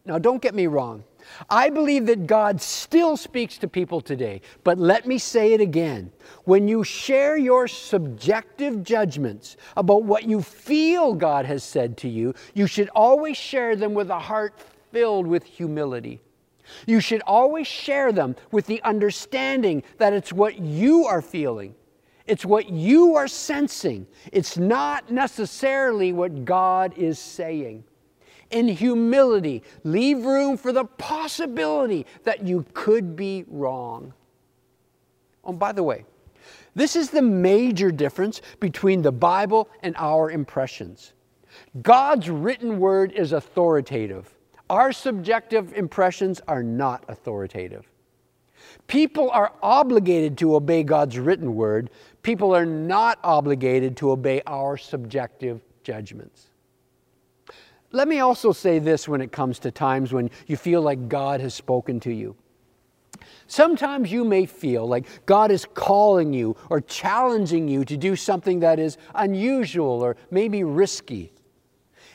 Now, 0.05 0.17
don't 0.17 0.41
get 0.41 0.55
me 0.55 0.67
wrong. 0.67 1.03
I 1.49 1.69
believe 1.69 2.07
that 2.07 2.25
God 2.25 2.61
still 2.61 3.15
speaks 3.15 3.57
to 3.59 3.67
people 3.67 4.01
today, 4.01 4.41
but 4.63 4.79
let 4.79 5.05
me 5.05 5.17
say 5.17 5.53
it 5.53 5.61
again. 5.61 6.11
When 6.45 6.67
you 6.67 6.83
share 6.83 7.37
your 7.37 7.67
subjective 7.67 8.83
judgments 8.83 9.57
about 9.77 10.03
what 10.03 10.23
you 10.23 10.41
feel 10.41 11.13
God 11.13 11.45
has 11.45 11.63
said 11.63 11.97
to 11.97 12.09
you, 12.09 12.33
you 12.55 12.65
should 12.65 12.89
always 12.95 13.37
share 13.37 13.75
them 13.75 13.93
with 13.93 14.09
a 14.09 14.19
heart 14.19 14.59
filled 14.91 15.27
with 15.27 15.43
humility. 15.43 16.19
You 16.87 16.99
should 16.99 17.21
always 17.27 17.67
share 17.67 18.11
them 18.11 18.35
with 18.51 18.65
the 18.65 18.81
understanding 18.83 19.83
that 19.97 20.13
it's 20.13 20.33
what 20.33 20.59
you 20.59 21.05
are 21.05 21.21
feeling. 21.21 21.75
It's 22.31 22.45
what 22.45 22.69
you 22.69 23.17
are 23.17 23.27
sensing. 23.27 24.07
It's 24.31 24.57
not 24.57 25.11
necessarily 25.11 26.13
what 26.13 26.45
God 26.45 26.97
is 26.97 27.19
saying 27.19 27.83
in 28.51 28.69
humility, 28.69 29.63
leave 29.83 30.23
room 30.23 30.55
for 30.55 30.71
the 30.71 30.85
possibility 30.85 32.05
that 32.23 32.47
you 32.47 32.65
could 32.73 33.17
be 33.17 33.43
wrong. 33.49 34.13
Oh, 35.43 35.51
by 35.51 35.73
the 35.73 35.83
way, 35.83 36.05
this 36.73 36.95
is 36.95 37.09
the 37.09 37.21
major 37.21 37.91
difference 37.91 38.41
between 38.61 39.01
the 39.01 39.11
Bible 39.11 39.69
and 39.83 39.93
our 39.97 40.31
impressions. 40.31 41.11
God's 41.81 42.29
written 42.29 42.79
word 42.79 43.11
is 43.11 43.33
authoritative. 43.33 44.33
Our 44.69 44.93
subjective 44.93 45.73
impressions 45.73 46.39
are 46.47 46.63
not 46.63 47.03
authoritative. 47.09 47.91
People 48.87 49.29
are 49.31 49.53
obligated 49.61 50.37
to 50.39 50.55
obey 50.55 50.83
God's 50.83 51.17
written 51.19 51.55
word. 51.55 51.89
People 52.21 52.55
are 52.55 52.65
not 52.65 53.19
obligated 53.23 53.97
to 53.97 54.11
obey 54.11 54.41
our 54.45 54.77
subjective 54.77 55.61
judgments. 55.83 56.47
Let 57.91 58.07
me 58.07 58.19
also 58.19 58.51
say 58.51 58.79
this 58.79 59.07
when 59.07 59.21
it 59.21 59.31
comes 59.31 59.59
to 59.59 59.71
times 59.71 60.13
when 60.13 60.29
you 60.47 60.55
feel 60.55 60.81
like 60.81 61.09
God 61.09 61.41
has 61.41 61.53
spoken 61.53 61.99
to 62.01 62.13
you. 62.13 62.35
Sometimes 63.47 64.11
you 64.11 64.23
may 64.23 64.45
feel 64.45 64.87
like 64.87 65.25
God 65.25 65.51
is 65.51 65.65
calling 65.73 66.31
you 66.31 66.55
or 66.69 66.79
challenging 66.79 67.67
you 67.67 67.83
to 67.83 67.97
do 67.97 68.15
something 68.15 68.61
that 68.61 68.79
is 68.79 68.97
unusual 69.15 70.01
or 70.01 70.15
maybe 70.29 70.63
risky. 70.63 71.33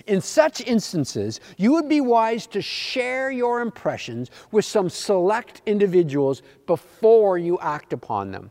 In 0.06 0.20
such 0.20 0.60
instances, 0.62 1.40
you 1.58 1.72
would 1.72 1.88
be 1.88 2.00
wise 2.00 2.46
to 2.48 2.62
share 2.62 3.30
your 3.30 3.60
impressions 3.60 4.30
with 4.52 4.64
some 4.64 4.88
select 4.88 5.62
individuals 5.66 6.42
before 6.66 7.36
you 7.38 7.58
act 7.60 7.92
upon 7.92 8.30
them. 8.30 8.50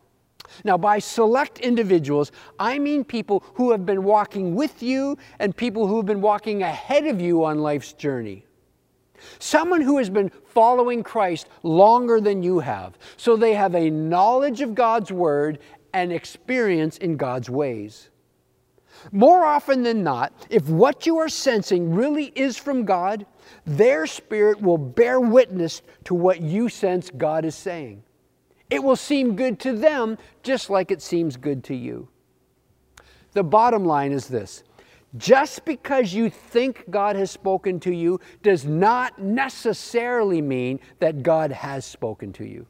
Now, 0.64 0.78
by 0.78 1.00
select 1.00 1.60
individuals, 1.60 2.32
I 2.60 2.80
mean 2.80 3.04
people 3.04 3.44
who 3.54 3.72
have 3.72 3.86
been 3.86 4.04
walking 4.04 4.56
with 4.56 4.82
you 4.82 5.18
and 5.40 5.56
people 5.56 5.88
who 5.88 5.98
have 5.98 6.06
been 6.06 6.22
walking 6.22 6.64
ahead 6.64 7.06
of 7.06 7.22
you 7.22 7.44
on 7.44 7.60
life's 7.60 7.94
journey. 7.94 8.46
Someone 9.40 9.82
who 9.82 9.98
has 9.98 10.10
been 10.10 10.32
following 10.46 11.04
Christ 11.04 11.48
longer 11.64 12.22
than 12.22 12.44
you 12.44 12.60
have, 12.60 12.98
so 13.18 13.36
they 13.36 13.54
have 13.54 13.76
a 13.76 13.90
knowledge 13.90 14.62
of 14.62 14.76
God's 14.76 15.12
Word 15.12 15.60
and 15.94 16.12
experience 16.12 16.98
in 16.98 17.18
God's 17.18 17.50
ways. 17.50 18.10
More 19.12 19.46
often 19.46 19.84
than 19.84 20.04
not, 20.04 20.34
if 20.50 20.70
what 20.70 21.06
you 21.06 21.18
are 21.18 21.30
sensing 21.30 21.94
really 21.94 22.32
is 22.36 22.58
from 22.58 22.86
God, 22.86 23.26
their 23.66 24.08
spirit 24.08 24.62
will 24.62 24.78
bear 24.78 25.20
witness 25.20 25.82
to 26.06 26.16
what 26.16 26.42
you 26.42 26.70
sense 26.70 27.10
God 27.10 27.46
is 27.46 27.56
saying. 27.56 28.04
It 28.70 28.84
will 28.84 28.96
seem 28.96 29.36
good 29.36 29.60
to 29.62 29.74
them 29.74 30.18
just 30.44 30.70
like 30.70 30.92
it 30.92 31.02
seems 31.02 31.38
good 31.38 31.64
to 31.66 31.76
you. 31.76 32.08
The 33.34 33.44
bottom 33.44 33.86
line 33.86 34.12
is 34.12 34.28
this 34.28 34.64
just 35.18 35.64
because 35.66 36.14
you 36.14 36.30
think 36.30 36.90
God 36.90 37.16
has 37.16 37.32
spoken 37.32 37.80
to 37.82 37.94
you 37.94 38.20
does 38.44 38.66
not 38.66 39.20
necessarily 39.20 40.42
mean 40.42 40.80
that 41.00 41.24
God 41.24 41.52
has 41.52 41.86
spoken 41.86 42.34
to 42.34 42.46
you. 42.46 42.66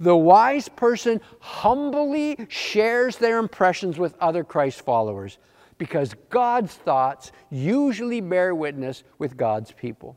The 0.00 0.16
wise 0.16 0.68
person 0.68 1.20
humbly 1.40 2.36
shares 2.48 3.16
their 3.16 3.38
impressions 3.38 3.98
with 3.98 4.14
other 4.20 4.44
Christ 4.44 4.82
followers 4.82 5.38
because 5.78 6.14
God's 6.30 6.74
thoughts 6.74 7.32
usually 7.50 8.20
bear 8.20 8.54
witness 8.54 9.02
with 9.18 9.36
God's 9.36 9.72
people. 9.72 10.16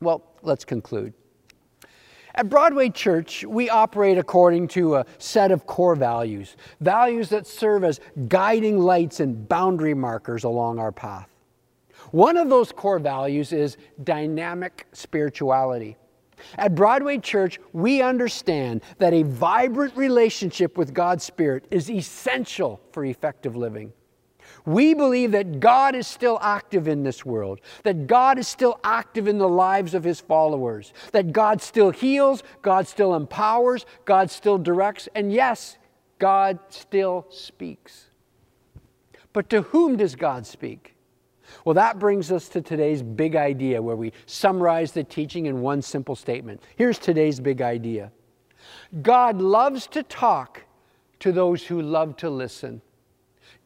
Well, 0.00 0.22
let's 0.42 0.64
conclude. 0.64 1.12
At 2.38 2.48
Broadway 2.48 2.90
Church, 2.90 3.44
we 3.44 3.68
operate 3.68 4.16
according 4.16 4.68
to 4.68 4.94
a 4.94 5.06
set 5.18 5.50
of 5.50 5.66
core 5.66 5.96
values, 5.96 6.56
values 6.80 7.30
that 7.30 7.48
serve 7.48 7.82
as 7.82 7.98
guiding 8.28 8.78
lights 8.78 9.18
and 9.18 9.48
boundary 9.48 9.92
markers 9.92 10.44
along 10.44 10.78
our 10.78 10.92
path. 10.92 11.28
One 12.12 12.36
of 12.36 12.48
those 12.48 12.70
core 12.70 13.00
values 13.00 13.52
is 13.52 13.76
dynamic 14.04 14.86
spirituality. 14.92 15.96
At 16.56 16.76
Broadway 16.76 17.18
Church, 17.18 17.58
we 17.72 18.02
understand 18.02 18.82
that 18.98 19.12
a 19.12 19.24
vibrant 19.24 19.96
relationship 19.96 20.78
with 20.78 20.94
God's 20.94 21.24
Spirit 21.24 21.64
is 21.72 21.90
essential 21.90 22.80
for 22.92 23.04
effective 23.04 23.56
living. 23.56 23.92
We 24.68 24.92
believe 24.92 25.32
that 25.32 25.60
God 25.60 25.94
is 25.94 26.06
still 26.06 26.38
active 26.42 26.88
in 26.88 27.02
this 27.02 27.24
world, 27.24 27.62
that 27.84 28.06
God 28.06 28.38
is 28.38 28.46
still 28.46 28.78
active 28.84 29.26
in 29.26 29.38
the 29.38 29.48
lives 29.48 29.94
of 29.94 30.04
His 30.04 30.20
followers, 30.20 30.92
that 31.12 31.32
God 31.32 31.62
still 31.62 31.88
heals, 31.88 32.42
God 32.60 32.86
still 32.86 33.14
empowers, 33.14 33.86
God 34.04 34.30
still 34.30 34.58
directs, 34.58 35.08
and 35.14 35.32
yes, 35.32 35.78
God 36.18 36.58
still 36.68 37.26
speaks. 37.30 38.10
But 39.32 39.48
to 39.48 39.62
whom 39.62 39.96
does 39.96 40.14
God 40.14 40.46
speak? 40.46 40.94
Well, 41.64 41.72
that 41.72 41.98
brings 41.98 42.30
us 42.30 42.50
to 42.50 42.60
today's 42.60 43.02
big 43.02 43.36
idea 43.36 43.80
where 43.80 43.96
we 43.96 44.12
summarize 44.26 44.92
the 44.92 45.02
teaching 45.02 45.46
in 45.46 45.62
one 45.62 45.80
simple 45.80 46.14
statement. 46.14 46.62
Here's 46.76 46.98
today's 46.98 47.40
big 47.40 47.62
idea 47.62 48.12
God 49.00 49.40
loves 49.40 49.86
to 49.86 50.02
talk 50.02 50.64
to 51.20 51.32
those 51.32 51.64
who 51.64 51.80
love 51.80 52.18
to 52.18 52.28
listen. 52.28 52.82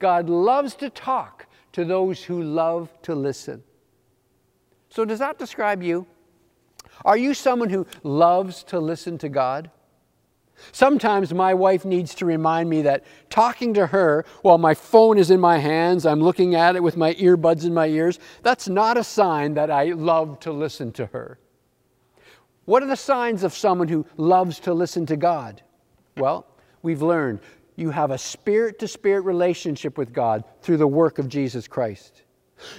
God 0.02 0.28
loves 0.28 0.74
to 0.74 0.90
talk 0.90 1.46
to 1.72 1.86
those 1.86 2.22
who 2.22 2.42
love 2.42 2.90
to 3.02 3.14
listen. 3.14 3.62
So, 4.90 5.06
does 5.06 5.20
that 5.20 5.38
describe 5.38 5.82
you? 5.82 6.06
Are 7.04 7.16
you 7.16 7.32
someone 7.32 7.70
who 7.70 7.86
loves 8.02 8.64
to 8.64 8.78
listen 8.78 9.16
to 9.18 9.30
God? 9.30 9.70
Sometimes 10.70 11.32
my 11.32 11.54
wife 11.54 11.84
needs 11.84 12.14
to 12.16 12.26
remind 12.26 12.68
me 12.68 12.82
that 12.82 13.04
talking 13.30 13.74
to 13.74 13.86
her 13.86 14.24
while 14.42 14.58
my 14.58 14.74
phone 14.74 15.18
is 15.18 15.30
in 15.30 15.40
my 15.40 15.58
hands, 15.58 16.04
I'm 16.04 16.20
looking 16.20 16.54
at 16.54 16.76
it 16.76 16.82
with 16.82 16.96
my 16.96 17.14
earbuds 17.14 17.64
in 17.64 17.72
my 17.72 17.86
ears, 17.86 18.18
that's 18.42 18.68
not 18.68 18.98
a 18.98 19.04
sign 19.04 19.54
that 19.54 19.70
I 19.70 19.84
love 19.92 20.38
to 20.40 20.52
listen 20.52 20.92
to 20.92 21.06
her. 21.06 21.38
What 22.64 22.82
are 22.82 22.86
the 22.86 22.96
signs 22.96 23.42
of 23.42 23.54
someone 23.54 23.88
who 23.88 24.04
loves 24.16 24.60
to 24.60 24.74
listen 24.74 25.06
to 25.06 25.16
God? 25.16 25.62
Well, 26.16 26.46
we've 26.82 27.02
learned 27.02 27.40
you 27.76 27.90
have 27.90 28.10
a 28.10 28.18
spirit 28.18 28.78
to 28.80 28.88
spirit 28.88 29.22
relationship 29.22 29.96
with 29.96 30.12
God 30.12 30.44
through 30.60 30.76
the 30.76 30.86
work 30.86 31.18
of 31.18 31.28
Jesus 31.28 31.66
Christ. 31.66 32.22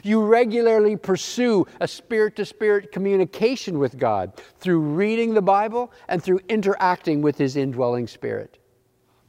You 0.03 0.23
regularly 0.23 0.95
pursue 0.95 1.67
a 1.81 1.87
spirit 1.87 2.35
to 2.37 2.45
spirit 2.45 2.91
communication 2.91 3.79
with 3.79 3.97
God 3.97 4.39
through 4.59 4.79
reading 4.79 5.33
the 5.33 5.41
Bible 5.41 5.91
and 6.07 6.23
through 6.23 6.39
interacting 6.47 7.21
with 7.21 7.37
His 7.37 7.57
indwelling 7.57 8.07
spirit. 8.07 8.59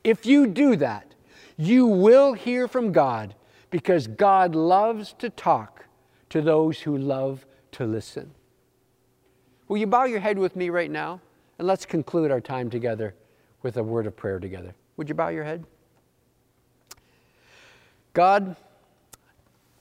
If 0.04 0.26
you 0.26 0.46
do 0.46 0.76
that, 0.76 1.14
You 1.56 1.86
will 1.86 2.32
hear 2.32 2.66
from 2.66 2.92
God 2.92 3.34
because 3.70 4.06
God 4.06 4.54
loves 4.54 5.12
to 5.14 5.30
talk 5.30 5.86
to 6.30 6.40
those 6.40 6.80
who 6.80 6.96
love 6.96 7.46
to 7.72 7.86
listen. 7.86 8.32
Will 9.68 9.76
you 9.76 9.86
bow 9.86 10.04
your 10.04 10.20
head 10.20 10.38
with 10.38 10.56
me 10.56 10.70
right 10.70 10.90
now? 10.90 11.20
And 11.58 11.68
let's 11.68 11.86
conclude 11.86 12.30
our 12.30 12.40
time 12.40 12.70
together 12.70 13.14
with 13.62 13.76
a 13.76 13.82
word 13.82 14.06
of 14.06 14.16
prayer 14.16 14.40
together. 14.40 14.74
Would 14.96 15.08
you 15.08 15.14
bow 15.14 15.28
your 15.28 15.44
head? 15.44 15.64
God, 18.12 18.56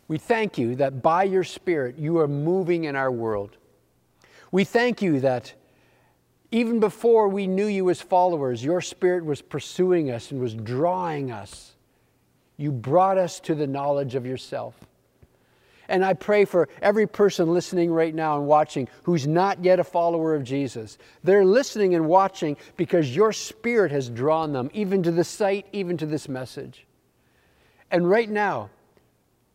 we 0.07 0.17
thank 0.17 0.57
you 0.57 0.75
that 0.75 1.01
by 1.01 1.23
your 1.23 1.43
Spirit 1.43 1.97
you 1.97 2.17
are 2.19 2.27
moving 2.27 2.85
in 2.85 2.95
our 2.95 3.11
world. 3.11 3.57
We 4.51 4.63
thank 4.63 5.01
you 5.01 5.19
that 5.21 5.53
even 6.51 6.79
before 6.79 7.27
we 7.27 7.47
knew 7.47 7.65
you 7.65 7.89
as 7.89 8.01
followers, 8.01 8.63
your 8.63 8.81
Spirit 8.81 9.25
was 9.25 9.41
pursuing 9.41 10.11
us 10.11 10.31
and 10.31 10.39
was 10.39 10.53
drawing 10.53 11.31
us. 11.31 11.73
You 12.57 12.71
brought 12.71 13.17
us 13.17 13.39
to 13.41 13.55
the 13.55 13.65
knowledge 13.65 14.13
of 14.15 14.25
yourself. 14.25 14.75
And 15.87 16.03
I 16.03 16.13
pray 16.13 16.45
for 16.45 16.69
every 16.81 17.07
person 17.07 17.53
listening 17.53 17.91
right 17.91 18.13
now 18.13 18.37
and 18.37 18.47
watching 18.47 18.87
who's 19.03 19.27
not 19.27 19.63
yet 19.63 19.79
a 19.79 19.83
follower 19.83 20.35
of 20.35 20.43
Jesus. 20.43 20.97
They're 21.23 21.45
listening 21.45 21.95
and 21.95 22.07
watching 22.07 22.57
because 22.77 23.15
your 23.15 23.33
Spirit 23.33 23.91
has 23.91 24.09
drawn 24.09 24.53
them, 24.53 24.69
even 24.73 25.03
to 25.03 25.11
the 25.11 25.23
site, 25.23 25.67
even 25.71 25.97
to 25.97 26.05
this 26.05 26.29
message. 26.29 26.85
And 27.91 28.09
right 28.09 28.29
now, 28.29 28.69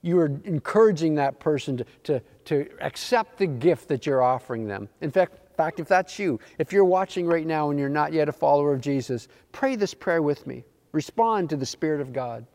you 0.02 0.18
are 0.20 0.30
encouraging 0.44 1.16
that 1.16 1.40
person 1.40 1.78
to, 1.78 1.84
to, 2.04 2.20
to 2.44 2.68
accept 2.80 3.38
the 3.38 3.46
gift 3.46 3.88
that 3.88 4.06
you're 4.06 4.22
offering 4.22 4.68
them. 4.68 4.88
In 5.00 5.10
fact, 5.10 5.48
fact, 5.58 5.80
if 5.80 5.88
that's 5.88 6.20
you, 6.20 6.38
if 6.58 6.72
you're 6.72 6.84
watching 6.84 7.26
right 7.26 7.44
now 7.44 7.70
and 7.70 7.80
you're 7.80 7.88
not 7.88 8.12
yet 8.12 8.28
a 8.28 8.32
follower 8.32 8.72
of 8.72 8.80
Jesus, 8.80 9.26
pray 9.50 9.74
this 9.74 9.92
prayer 9.92 10.22
with 10.22 10.46
me. 10.46 10.64
Respond 10.92 11.50
to 11.50 11.56
the 11.56 11.66
Spirit 11.66 12.00
of 12.00 12.12
God. 12.12 12.46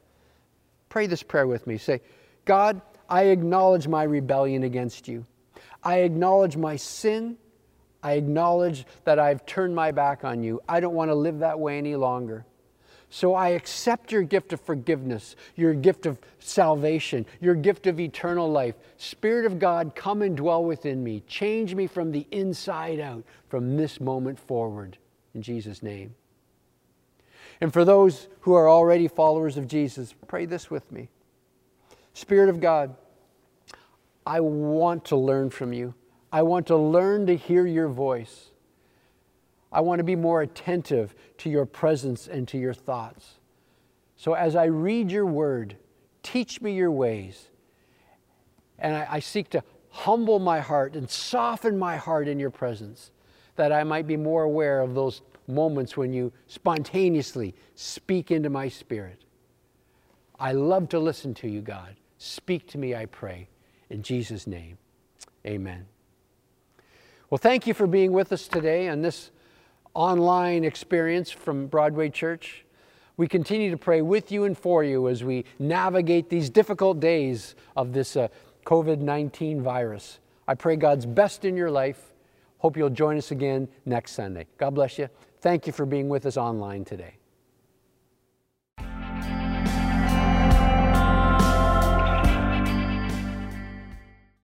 Pray 0.88 1.06
this 1.06 1.22
prayer 1.22 1.46
with 1.46 1.68
me. 1.68 1.78
Say, 1.78 2.00
God, 2.46 2.82
I 3.10 3.24
acknowledge 3.24 3.88
my 3.88 4.04
rebellion 4.04 4.64
against 4.64 5.08
you. 5.08 5.26
I 5.84 6.00
acknowledge 6.00 6.58
my 6.58 6.76
sin. 6.76 7.38
I 8.02 8.14
acknowledge 8.14 8.86
that 9.06 9.20
I've 9.20 9.46
turned 9.46 9.76
my 9.76 9.92
back 9.92 10.24
on 10.24 10.44
you. 10.44 10.62
I 10.68 10.80
don't 10.80 10.94
want 10.96 11.10
to 11.10 11.16
live 11.16 11.40
that 11.40 11.60
way 11.60 11.78
any 11.78 11.96
longer. 11.96 12.46
So 13.10 13.36
I 13.36 13.50
accept 13.50 14.12
your 14.12 14.24
gift 14.24 14.54
of 14.54 14.62
forgiveness, 14.62 15.36
your 15.56 15.76
gift 15.76 16.08
of 16.08 16.20
salvation, 16.40 17.28
your 17.40 17.54
gift 17.54 17.86
of 17.86 18.00
eternal 18.00 18.50
life. 18.50 18.74
Spirit 18.98 19.46
of 19.46 19.60
God, 19.60 19.94
come 19.96 20.24
and 20.24 20.36
dwell 20.36 20.64
within 20.64 21.04
me. 21.04 21.22
Change 21.28 21.76
me 21.76 21.86
from 21.86 22.12
the 22.12 22.26
inside 22.32 23.00
out 23.00 23.24
from 23.50 23.78
this 23.78 24.02
moment 24.02 24.40
forward. 24.40 24.98
In 25.36 25.44
Jesus' 25.44 25.84
name. 25.84 26.16
And 27.62 27.72
for 27.72 27.86
those 27.86 28.28
who 28.42 28.54
are 28.54 28.68
already 28.68 29.08
followers 29.08 29.58
of 29.58 29.68
Jesus, 29.68 30.16
pray 30.28 30.46
this 30.46 30.72
with 30.72 30.92
me. 30.92 31.10
Spirit 32.14 32.50
of 32.50 32.60
God, 32.60 32.96
I 34.26 34.40
want 34.40 35.06
to 35.06 35.16
learn 35.16 35.50
from 35.50 35.74
you. 35.74 35.94
I 36.32 36.44
want 36.44 36.68
to 36.68 36.78
learn 36.78 37.26
to 37.28 37.36
hear 37.36 37.66
your 37.66 37.88
voice. 37.88 38.52
I 39.72 39.82
want 39.82 40.00
to 40.00 40.04
be 40.04 40.16
more 40.16 40.42
attentive 40.42 41.16
to 41.40 41.50
your 41.50 41.66
presence 41.66 42.28
and 42.28 42.48
to 42.48 42.58
your 42.58 42.74
thoughts. 42.74 43.40
So 44.16 44.34
as 44.34 44.56
I 44.56 44.66
read 44.66 45.12
your 45.12 45.26
word, 45.26 45.76
teach 46.22 46.62
me 46.62 46.74
your 46.74 46.92
ways. 46.92 47.50
And 48.80 48.96
I, 48.96 49.08
I, 49.12 49.20
seek 49.20 49.50
to 49.50 49.64
humble 49.90 50.40
my 50.40 50.60
heart 50.60 50.96
and 50.96 51.10
soften 51.10 51.78
my 51.78 51.98
heart 51.98 52.28
in 52.28 52.40
your 52.40 52.50
presence, 52.50 53.12
that 53.56 53.72
I 53.72 53.84
might 53.84 54.08
be 54.08 54.18
more 54.18 54.44
aware 54.44 54.82
of 54.82 54.96
those 54.96 55.22
moments 55.48 55.98
when 55.98 56.14
you 56.14 56.32
spontaneously 56.48 57.54
speak 57.76 58.32
into 58.32 58.50
my 58.50 58.70
spirit. 58.70 59.24
I 60.40 60.54
love 60.54 60.90
to 60.90 61.00
listen 61.00 61.34
to 61.36 61.50
you, 61.50 61.62
God. 61.62 61.96
Speak 62.24 62.68
to 62.70 62.78
me, 62.78 62.96
I 62.96 63.06
pray. 63.06 63.50
In 63.90 64.02
Jesus' 64.02 64.48
name, 64.48 64.78
amen. 65.46 65.86
Well, 67.30 67.38
thank 67.38 67.68
you 67.68 67.74
for 67.74 67.86
being 67.86 68.14
with 68.14 68.32
us 68.32 68.48
today 68.48 68.88
on 68.88 69.02
this 69.02 69.32
online 69.94 70.64
experience 70.64 71.32
from 71.32 71.68
Broadway 71.68 72.10
Church. 72.10 72.64
We 73.18 73.28
continue 73.28 73.72
to 73.72 73.78
pray 73.78 74.02
with 74.02 74.32
you 74.32 74.46
and 74.46 74.58
for 74.58 74.86
you 74.86 75.10
as 75.10 75.22
we 75.22 75.44
navigate 75.60 76.30
these 76.30 76.50
difficult 76.50 77.02
days 77.02 77.56
of 77.76 77.92
this 77.92 78.16
uh, 78.16 78.30
COVID 78.66 79.00
19 79.00 79.62
virus. 79.62 80.20
I 80.48 80.56
pray 80.56 80.78
God's 80.78 81.06
best 81.06 81.44
in 81.44 81.58
your 81.58 81.72
life. 81.72 82.14
Hope 82.60 82.78
you'll 82.78 82.90
join 82.90 83.18
us 83.18 83.32
again 83.32 83.68
next 83.86 84.14
Sunday. 84.14 84.48
God 84.58 84.76
bless 84.76 84.98
you. 84.98 85.10
Thank 85.42 85.68
you 85.68 85.74
for 85.74 85.86
being 85.86 86.08
with 86.08 86.26
us 86.26 86.38
online 86.38 86.86
today. 86.86 87.16